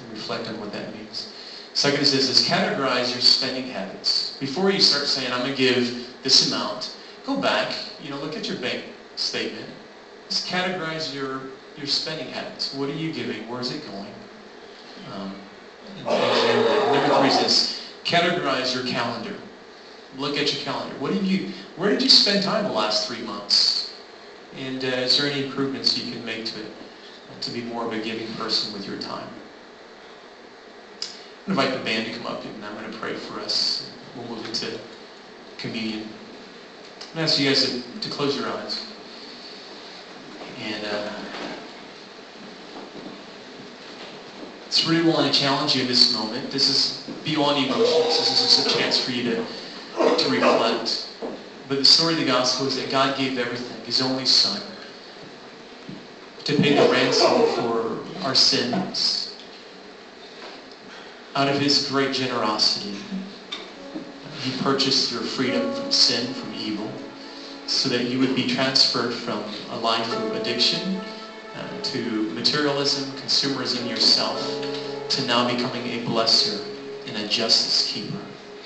And 0.00 0.12
reflect 0.12 0.48
on 0.48 0.58
what 0.60 0.72
that 0.72 0.94
means. 0.94 1.31
Second 1.74 2.00
is 2.00 2.12
this, 2.12 2.28
is 2.28 2.46
categorize 2.46 3.12
your 3.12 3.20
spending 3.22 3.66
habits. 3.66 4.36
Before 4.38 4.70
you 4.70 4.80
start 4.80 5.06
saying, 5.06 5.32
I'm 5.32 5.40
going 5.40 5.52
to 5.52 5.56
give 5.56 6.08
this 6.22 6.48
amount, 6.48 6.94
go 7.24 7.40
back, 7.40 7.74
you 8.02 8.10
know, 8.10 8.18
look 8.18 8.36
at 8.36 8.46
your 8.46 8.58
bank 8.58 8.84
statement. 9.16 9.66
Just 10.28 10.46
categorize 10.46 11.14
your, 11.14 11.40
your 11.76 11.86
spending 11.86 12.28
habits. 12.28 12.74
What 12.74 12.90
are 12.90 12.94
you 12.94 13.12
giving? 13.12 13.48
Where 13.48 13.60
is 13.60 13.72
it 13.72 13.86
going? 13.86 14.12
Um, 15.12 15.34
and 15.96 16.06
number 16.06 17.20
three 17.20 17.28
is 17.28 17.40
this, 17.40 17.82
categorize 18.04 18.74
your 18.74 18.84
calendar. 18.84 19.34
Look 20.18 20.36
at 20.36 20.52
your 20.52 20.62
calendar. 20.62 20.94
What 20.98 21.12
did 21.12 21.24
you, 21.24 21.52
where 21.76 21.90
did 21.90 22.02
you 22.02 22.10
spend 22.10 22.42
time 22.42 22.64
the 22.64 22.72
last 22.72 23.08
three 23.08 23.22
months? 23.22 23.94
And 24.58 24.84
uh, 24.84 24.88
is 24.88 25.18
there 25.18 25.30
any 25.30 25.46
improvements 25.46 25.96
you 25.96 26.12
can 26.12 26.22
make 26.22 26.44
to, 26.46 26.60
it, 26.60 26.66
to 27.40 27.50
be 27.50 27.62
more 27.62 27.86
of 27.86 27.92
a 27.92 27.98
giving 27.98 28.30
person 28.34 28.74
with 28.74 28.86
your 28.86 28.98
time? 28.98 29.26
I'm 31.46 31.56
going 31.56 31.66
to 31.66 31.74
invite 31.74 31.84
the 31.84 31.90
band 31.90 32.12
to 32.12 32.18
come 32.18 32.26
up 32.28 32.44
and 32.44 32.64
I'm 32.64 32.74
going 32.74 32.92
to 32.92 32.98
pray 32.98 33.14
for 33.14 33.40
us. 33.40 33.90
We'll 34.14 34.26
move 34.28 34.46
into 34.46 34.78
communion. 35.58 36.02
I'm 36.02 37.14
going 37.14 37.16
to 37.16 37.22
ask 37.22 37.40
you 37.40 37.48
guys 37.48 37.68
to, 37.68 38.00
to 38.00 38.08
close 38.10 38.36
your 38.36 38.46
eyes. 38.46 38.86
And 40.60 40.84
uh, 40.84 41.12
it's 44.66 44.86
really 44.86 45.08
want 45.08 45.32
to 45.32 45.38
challenge 45.38 45.74
you 45.74 45.82
in 45.82 45.88
this 45.88 46.14
moment. 46.14 46.48
This 46.52 46.68
is 46.68 47.14
beyond 47.24 47.66
emotions. 47.66 48.18
This 48.18 48.30
is 48.30 48.56
just 48.56 48.66
a 48.68 48.78
chance 48.78 49.04
for 49.04 49.10
you 49.10 49.24
to, 49.24 49.36
to 50.18 50.30
reflect. 50.30 51.08
But 51.68 51.78
the 51.78 51.84
story 51.84 52.14
of 52.14 52.20
the 52.20 52.26
gospel 52.26 52.68
is 52.68 52.76
that 52.76 52.88
God 52.88 53.18
gave 53.18 53.36
everything, 53.36 53.84
his 53.84 54.00
only 54.00 54.26
son, 54.26 54.60
to 56.44 56.54
pay 56.54 56.74
the 56.74 56.88
ransom 56.92 57.46
for 57.56 57.98
our 58.24 58.34
sins 58.36 59.21
out 61.34 61.48
of 61.48 61.58
his 61.58 61.88
great 61.88 62.12
generosity, 62.12 62.94
he 64.42 64.62
purchased 64.62 65.12
your 65.12 65.22
freedom 65.22 65.72
from 65.72 65.90
sin, 65.90 66.32
from 66.34 66.52
evil, 66.54 66.90
so 67.66 67.88
that 67.88 68.04
you 68.04 68.18
would 68.18 68.34
be 68.34 68.46
transferred 68.46 69.14
from 69.14 69.42
a 69.70 69.76
life 69.76 70.12
of 70.12 70.34
addiction 70.34 71.00
uh, 71.54 71.82
to 71.82 72.22
materialism, 72.34 73.10
consumerism 73.16 73.88
yourself, 73.88 74.38
to 75.08 75.24
now 75.26 75.46
becoming 75.46 75.86
a 75.86 76.04
blesser 76.04 76.62
and 77.06 77.16
a 77.16 77.26
justice 77.28 77.90
keeper. 77.90 78.18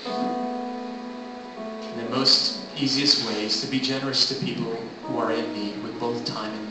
And 0.05 1.99
the 1.99 2.09
most 2.09 2.59
easiest 2.77 3.25
way 3.25 3.45
is 3.45 3.61
to 3.61 3.67
be 3.67 3.79
generous 3.79 4.27
to 4.29 4.45
people 4.45 4.73
who 5.03 5.17
are 5.17 5.31
in 5.31 5.53
need 5.53 5.81
with 5.83 5.97
both 5.99 6.25
time 6.25 6.53
and. 6.53 6.66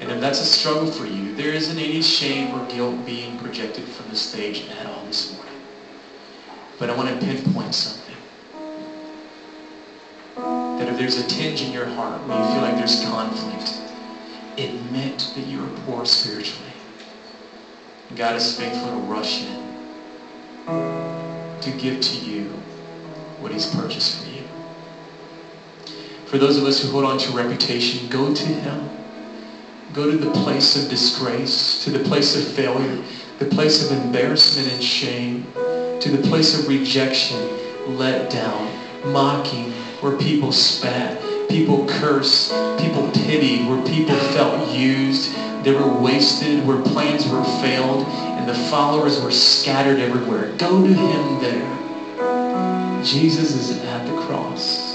And 0.00 0.10
if 0.10 0.18
that's 0.18 0.40
a 0.40 0.44
struggle 0.44 0.86
for 0.86 1.04
you, 1.04 1.36
there 1.36 1.52
isn't 1.52 1.78
any 1.78 2.00
shame 2.00 2.54
or 2.54 2.66
guilt 2.70 3.04
being 3.04 3.38
projected 3.38 3.84
from 3.84 4.08
the 4.08 4.16
stage 4.16 4.66
at 4.70 4.86
all 4.86 5.04
this 5.04 5.36
morning. 5.36 5.54
But 6.78 6.88
I 6.88 6.96
want 6.96 7.20
to 7.20 7.26
pinpoint 7.26 7.74
something. 7.74 8.16
That 10.36 10.88
if 10.88 10.96
there's 10.96 11.18
a 11.18 11.26
tinge 11.28 11.60
in 11.60 11.70
your 11.70 11.84
heart 11.84 12.26
where 12.26 12.38
you 12.38 12.44
feel 12.54 12.62
like 12.62 12.76
there's 12.76 13.04
conflict, 13.04 13.78
admit 14.56 15.18
that 15.34 15.46
you 15.46 15.62
are 15.62 15.68
poor 15.84 16.06
spiritually. 16.06 16.72
God 18.16 18.36
is 18.36 18.56
faithful 18.56 18.88
to 18.88 18.96
rush 18.96 19.42
in 19.42 19.70
to 21.60 21.70
give 21.72 22.00
to 22.00 22.16
you 22.16 22.44
what 23.38 23.52
he's 23.52 23.66
purchased 23.66 24.16
for 24.16 24.26
you. 24.30 24.42
For 26.24 26.38
those 26.38 26.56
of 26.56 26.64
us 26.64 26.80
who 26.80 26.88
hold 26.88 27.04
on 27.04 27.18
to 27.18 27.32
reputation, 27.32 28.08
go 28.08 28.34
to 28.34 28.46
him 28.46 28.99
go 29.92 30.10
to 30.10 30.16
the 30.16 30.30
place 30.42 30.76
of 30.76 30.88
disgrace, 30.88 31.84
to 31.84 31.90
the 31.90 32.08
place 32.08 32.36
of 32.36 32.54
failure, 32.54 33.02
the 33.38 33.46
place 33.46 33.90
of 33.90 34.04
embarrassment 34.04 34.68
and 34.68 34.82
shame, 34.82 35.46
to 36.00 36.10
the 36.10 36.28
place 36.28 36.54
of 36.54 36.68
rejection, 36.68 37.36
let 37.98 38.30
down, 38.30 38.70
mocking, 39.12 39.70
where 40.00 40.16
people 40.16 40.52
spat, 40.52 41.18
people 41.48 41.84
cursed, 41.88 42.50
people 42.78 43.10
pitied, 43.12 43.66
where 43.66 43.84
people 43.86 44.14
felt 44.32 44.74
used, 44.76 45.32
they 45.64 45.72
were 45.72 46.00
wasted, 46.00 46.64
where 46.64 46.80
plans 46.80 47.26
were 47.26 47.44
failed, 47.60 48.02
and 48.02 48.48
the 48.48 48.54
followers 48.54 49.20
were 49.20 49.30
scattered 49.30 49.98
everywhere. 49.98 50.54
Go 50.56 50.82
to 50.82 50.94
him 50.94 51.40
there. 51.40 53.04
Jesus 53.04 53.54
is 53.54 53.70
at 53.70 54.06
the 54.06 54.14
cross. 54.22 54.94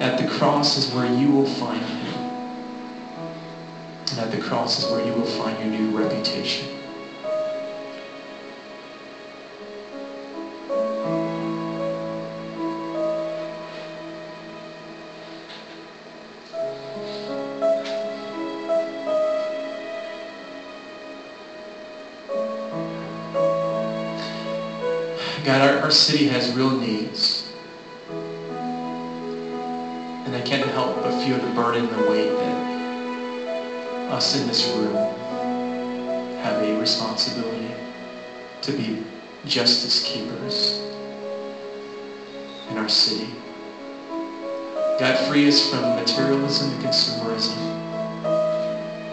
At 0.00 0.18
the 0.18 0.24
cross 0.24 0.76
is 0.76 0.86
where 0.88 1.06
you 1.06 1.30
will 1.30 1.46
find 1.46 1.82
him. 1.82 2.01
And 4.12 4.20
at 4.20 4.30
the 4.30 4.46
cross 4.46 4.84
is 4.84 4.90
where 4.92 5.02
you 5.06 5.14
will 5.14 5.24
find 5.24 5.58
your 5.58 5.68
new 5.68 5.98
reputation. 5.98 6.66
God, 25.42 25.62
our, 25.62 25.78
our 25.84 25.90
city 25.90 26.26
has 26.26 26.52
real 26.52 26.78
needs. 26.78 27.50
And 30.26 30.36
I 30.36 30.42
can't 30.42 30.68
help 30.72 30.96
but 30.96 31.18
feel 31.24 31.38
the 31.38 31.54
burden 31.54 31.86
and 31.86 32.04
the 32.04 32.10
weight 32.10 32.28
that 32.28 32.71
us 34.12 34.38
in 34.38 34.46
this 34.46 34.66
room 34.74 34.94
have 36.42 36.62
a 36.62 36.78
responsibility 36.78 37.74
to 38.60 38.72
be 38.72 39.02
justice 39.46 40.04
keepers 40.04 40.80
in 42.68 42.76
our 42.76 42.90
city. 42.90 43.26
God, 45.00 45.16
free 45.28 45.48
us 45.48 45.70
from 45.70 45.80
materialism 45.96 46.70
and 46.70 46.82
consumerism 46.82 47.56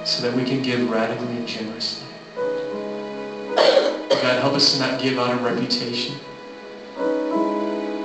so 0.06 0.22
that 0.22 0.34
we 0.36 0.44
can 0.44 0.62
give 0.62 0.90
radically 0.90 1.38
and 1.38 1.48
generously. 1.48 2.06
God, 3.56 4.40
help 4.42 4.54
us 4.54 4.74
to 4.74 4.80
not 4.80 5.00
give 5.00 5.18
out 5.18 5.34
of 5.34 5.44
reputation, 5.44 6.14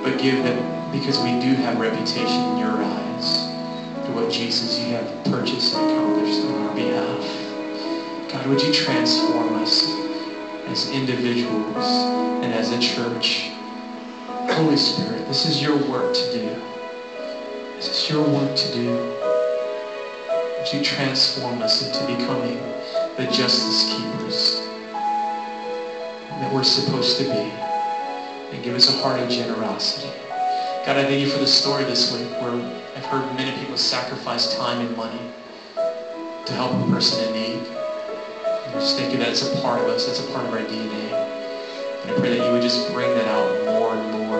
but 0.01 0.17
give 0.17 0.45
it 0.45 0.91
because 0.93 1.19
we 1.19 1.37
do 1.41 1.55
have 1.55 1.77
reputation 1.77 2.41
in 2.51 2.57
your 2.57 2.84
what 4.15 4.31
Jesus 4.31 4.79
you 4.79 4.95
have 4.95 5.23
purchased 5.25 5.75
and 5.75 5.91
accomplished 5.91 6.41
on 6.45 6.67
our 6.67 6.75
behalf. 6.75 8.31
God, 8.31 8.47
would 8.47 8.61
you 8.61 8.73
transform 8.73 9.55
us 9.55 9.83
as 10.67 10.89
individuals 10.91 11.85
and 12.43 12.53
as 12.53 12.71
a 12.71 12.79
church? 12.79 13.51
Holy 14.55 14.77
Spirit, 14.77 15.27
this 15.27 15.45
is 15.45 15.61
your 15.61 15.75
work 15.75 16.13
to 16.15 16.31
do. 16.31 16.55
This 17.75 17.89
is 17.89 18.09
your 18.09 18.23
work 18.23 18.55
to 18.55 18.71
do. 18.71 18.91
Would 20.57 20.73
you 20.73 20.81
transform 20.81 21.61
us 21.61 21.85
into 21.85 22.17
becoming 22.17 22.57
the 23.17 23.25
justice 23.31 23.83
keepers 23.89 24.55
that 26.39 26.53
we're 26.53 26.63
supposed 26.63 27.17
to 27.17 27.23
be. 27.23 27.51
And 28.51 28.63
give 28.63 28.75
us 28.75 28.89
a 28.89 28.91
heart 28.91 29.19
of 29.19 29.29
generosity. 29.29 30.24
God, 30.85 30.97
I 30.97 31.03
thank 31.05 31.19
you 31.19 31.31
for 31.31 31.39
the 31.39 31.47
story 31.47 31.83
this 31.83 32.13
week 32.13 32.29
where 32.39 32.51
I've 32.95 33.05
heard 33.05 33.35
many 33.35 33.57
people 33.59 33.75
sacrifice 33.75 34.55
time 34.55 34.85
and 34.85 34.95
money 34.95 35.19
to 36.45 36.53
help 36.53 36.73
a 36.73 36.91
person 36.91 37.27
in 37.27 37.33
need. 37.33 37.57
And 37.57 38.73
just 38.73 38.95
thank 38.95 39.11
you 39.11 39.17
that 39.17 39.29
it's 39.29 39.41
a 39.41 39.61
part 39.63 39.81
of 39.81 39.87
us. 39.87 40.07
It's 40.07 40.19
a 40.19 40.31
part 40.31 40.45
of 40.45 40.53
our 40.53 40.59
DNA. 40.59 41.11
And 42.03 42.11
I 42.11 42.19
pray 42.19 42.37
that 42.37 42.45
you 42.45 42.51
would 42.51 42.61
just 42.61 42.87
bring 42.93 43.09
that 43.15 43.27
out 43.27 43.65
more 43.65 43.95
and 43.95 44.11
more 44.11 44.37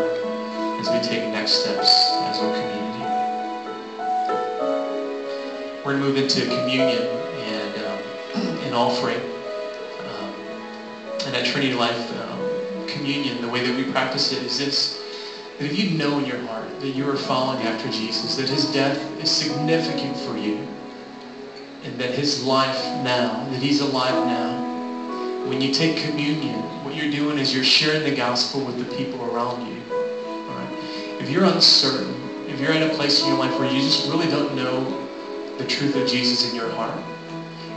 as 0.80 0.88
we 0.92 1.00
take 1.00 1.28
next 1.32 1.62
steps 1.62 2.12
as 2.30 2.38
our 2.38 2.54
community. 2.54 3.06
We're 5.84 5.98
going 5.98 6.00
to 6.00 6.06
move 6.06 6.18
into 6.18 6.46
communion 6.46 7.02
and 7.02 7.86
um, 7.88 8.58
an 8.68 8.74
offering. 8.76 9.18
Um, 9.18 10.32
and 11.26 11.36
at 11.36 11.44
Trinity 11.48 11.74
Life 11.74 12.16
um, 12.22 12.86
Communion, 12.86 13.42
the 13.42 13.50
way 13.50 13.66
that 13.66 13.76
we 13.76 13.92
practice 13.92 14.32
it 14.32 14.44
is 14.44 14.60
this. 14.60 15.05
That 15.58 15.66
if 15.72 15.80
you 15.80 15.98
know 15.98 16.20
in 16.20 16.26
your 16.26 16.40
heart 16.48 16.80
that 16.82 16.90
you 16.90 17.10
are 17.10 17.16
following 17.16 17.66
after 17.66 17.90
Jesus, 17.90 18.36
that 18.36 18.50
his 18.50 18.72
death 18.74 18.98
is 19.22 19.30
significant 19.32 20.18
for 20.18 20.38
you, 20.38 20.58
and 21.84 21.98
that 22.00 22.12
his 22.12 22.44
life 22.44 22.84
now, 23.04 23.48
that 23.52 23.62
he's 23.62 23.80
alive 23.80 24.14
now, 24.28 24.66
when 25.48 25.62
you 25.62 25.72
take 25.74 25.98
communion, 26.04 26.60
what 26.84 26.96
you're 26.96 27.12
doing 27.12 27.38
is 27.38 27.54
you're 27.54 27.64
sharing 27.64 28.04
the 28.04 28.16
gospel 28.16 28.60
with 28.62 28.78
the 28.80 28.96
people 28.96 29.24
around 29.26 29.66
you. 29.68 29.82
All 29.94 30.56
right? 30.56 30.70
If 31.22 31.30
you're 31.30 31.46
uncertain, 31.46 32.14
if 32.50 32.60
you're 32.60 32.74
in 32.74 32.84
a 32.84 32.94
place 32.96 33.22
in 33.22 33.30
your 33.30 33.38
life 33.38 33.58
where 33.60 33.72
you 33.72 33.80
just 33.80 34.10
really 34.10 34.28
don't 34.28 34.56
know 34.56 35.08
the 35.58 35.66
truth 35.66 35.96
of 35.96 36.08
Jesus 36.08 36.50
in 36.50 36.56
your 36.56 36.70
heart, 36.72 37.00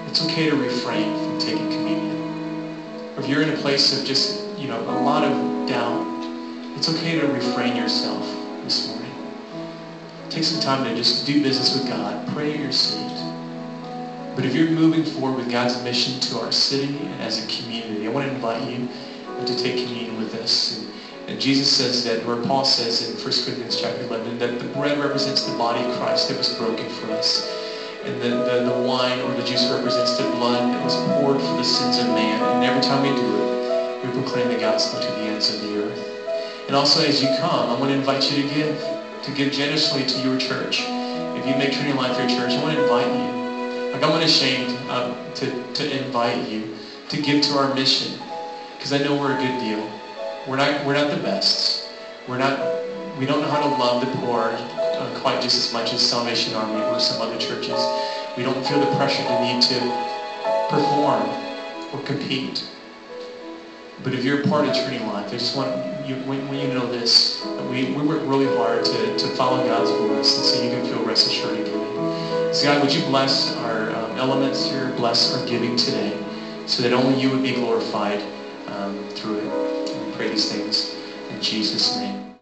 it's 0.06 0.24
okay 0.24 0.48
to 0.48 0.56
refrain 0.56 1.14
from 1.14 1.38
taking 1.38 1.68
communion. 1.70 2.16
If 3.18 3.28
you're 3.28 3.42
in 3.42 3.50
a 3.50 3.56
place 3.58 3.98
of 3.98 4.06
just, 4.06 4.42
you 4.58 4.68
know, 4.68 4.80
a 4.80 4.98
lot 5.02 5.24
of 5.24 5.68
doubt, 5.68 6.17
it's 6.78 6.88
okay 6.88 7.18
to 7.18 7.26
refrain 7.26 7.74
yourself 7.74 8.22
this 8.62 8.86
morning. 8.86 9.10
Take 10.30 10.44
some 10.44 10.60
time 10.60 10.84
to 10.84 10.94
just 10.94 11.26
do 11.26 11.42
business 11.42 11.76
with 11.76 11.88
God. 11.88 12.24
Pray 12.28 12.54
at 12.54 12.60
your 12.60 12.70
seat. 12.70 13.16
But 14.36 14.44
if 14.44 14.54
you're 14.54 14.70
moving 14.70 15.02
forward 15.02 15.38
with 15.38 15.50
God's 15.50 15.82
mission 15.82 16.20
to 16.20 16.38
our 16.38 16.52
city 16.52 16.96
and 16.96 17.20
as 17.20 17.44
a 17.44 17.48
community, 17.48 18.06
I 18.06 18.10
want 18.10 18.28
to 18.28 18.32
invite 18.32 18.70
you 18.70 18.88
to 19.44 19.58
take 19.58 19.84
communion 19.88 20.18
with 20.18 20.36
us. 20.36 20.86
And, 21.26 21.40
Jesus 21.40 21.68
says 21.76 22.04
that, 22.04 22.24
or 22.26 22.40
Paul 22.46 22.64
says 22.64 23.08
in 23.08 23.16
1 23.16 23.22
Corinthians 23.24 23.80
chapter 23.80 24.02
11, 24.02 24.38
that 24.38 24.60
the 24.60 24.68
bread 24.68 24.98
represents 24.98 25.50
the 25.50 25.58
body 25.58 25.84
of 25.84 25.98
Christ 25.98 26.28
that 26.28 26.38
was 26.38 26.54
broken 26.54 26.88
for 26.88 27.10
us 27.10 27.52
and 28.04 28.22
the, 28.22 28.28
the, 28.28 28.72
the 28.72 28.78
wine 28.86 29.18
or 29.20 29.34
the 29.34 29.42
juice 29.42 29.68
represents 29.68 30.16
the 30.16 30.30
blood 30.30 30.72
that 30.72 30.84
was 30.84 30.94
poured 31.08 31.40
for 31.40 31.56
the 31.56 31.64
sins 31.64 31.98
of 31.98 32.06
man. 32.06 32.40
And 32.40 32.64
every 32.64 32.80
time 32.80 33.02
we 33.02 33.08
do 33.08 33.36
it, 33.36 34.06
we 34.06 34.12
proclaim 34.12 34.48
the 34.48 34.60
gospel 34.60 35.00
to 35.00 35.06
the 35.08 35.22
ends 35.22 35.52
of 35.52 35.60
the 35.60 35.82
earth. 35.82 36.17
And 36.68 36.76
also 36.76 37.02
as 37.02 37.22
you 37.22 37.28
come, 37.38 37.70
I 37.70 37.80
want 37.80 37.90
to 37.90 37.96
invite 37.96 38.30
you 38.30 38.42
to 38.42 38.48
give, 38.54 39.22
to 39.22 39.32
give 39.32 39.50
generously 39.54 40.04
to 40.04 40.20
your 40.20 40.36
church. 40.36 40.82
If 40.82 41.46
you 41.46 41.56
make 41.56 41.72
Trinity 41.72 41.96
Life 41.96 42.18
your 42.18 42.28
church, 42.28 42.52
I 42.52 42.62
want 42.62 42.74
to 42.74 42.82
invite 42.82 43.06
you. 43.06 43.90
Like 43.90 44.02
I'm 44.02 44.12
unashamed 44.12 44.76
uh, 44.90 45.34
to, 45.36 45.72
to 45.72 46.04
invite 46.04 46.46
you 46.46 46.76
to 47.08 47.22
give 47.22 47.42
to 47.44 47.56
our 47.56 47.74
mission 47.74 48.20
because 48.76 48.92
I 48.92 48.98
know 48.98 49.18
we're 49.18 49.34
a 49.34 49.40
good 49.40 49.58
deal. 49.60 49.90
We're 50.46 50.56
not, 50.56 50.84
we're 50.84 50.92
not 50.92 51.10
the 51.10 51.16
best. 51.16 51.88
We're 52.28 52.36
not, 52.36 52.58
we 53.18 53.24
don't 53.24 53.40
know 53.40 53.48
how 53.48 53.60
to 53.60 53.66
love 53.66 54.02
the 54.02 54.14
poor 54.18 54.50
uh, 54.52 55.18
quite 55.20 55.40
just 55.40 55.56
as 55.56 55.72
much 55.72 55.94
as 55.94 56.06
Salvation 56.06 56.54
Army 56.54 56.82
or 56.82 57.00
some 57.00 57.22
other 57.22 57.38
churches. 57.38 57.80
We 58.36 58.42
don't 58.42 58.62
feel 58.66 58.78
the 58.78 58.94
pressure 58.96 59.24
to 59.24 59.40
need 59.40 59.62
to 59.62 59.80
perform 60.68 61.22
or 61.94 62.02
compete. 62.04 62.62
But 64.02 64.12
if 64.12 64.22
you're 64.22 64.42
a 64.42 64.48
part 64.48 64.66
of 64.66 64.74
Trinity 64.74 65.02
Life, 65.02 65.28
I 65.28 65.30
just 65.30 65.56
want 65.56 65.97
you, 66.08 66.16
when, 66.24 66.48
when 66.48 66.58
you 66.58 66.68
know 66.68 66.90
this, 66.90 67.44
we, 67.70 67.92
we 67.92 68.02
work 68.02 68.22
really 68.24 68.46
hard 68.56 68.84
to, 68.84 69.18
to 69.18 69.26
follow 69.28 69.64
God's 69.66 69.90
voice, 69.90 70.36
and 70.36 70.46
so 70.46 70.62
you 70.62 70.70
can 70.70 70.84
feel 70.86 71.04
rest 71.04 71.26
assured 71.26 71.58
in 71.58 71.64
giving. 71.64 72.54
So 72.54 72.64
God, 72.64 72.82
would 72.82 72.94
you 72.94 73.04
bless 73.06 73.54
our 73.56 73.90
um, 73.90 74.12
elements 74.12 74.64
here, 74.70 74.90
bless 74.96 75.36
our 75.36 75.46
giving 75.46 75.76
today, 75.76 76.18
so 76.66 76.82
that 76.82 76.92
only 76.92 77.20
you 77.20 77.30
would 77.30 77.42
be 77.42 77.54
glorified 77.54 78.22
um, 78.68 79.08
through 79.10 79.38
it. 79.38 79.90
And 79.90 80.06
we 80.06 80.12
pray 80.12 80.30
these 80.30 80.50
things 80.50 80.96
in 81.30 81.42
Jesus' 81.42 81.96
name. 81.96 82.27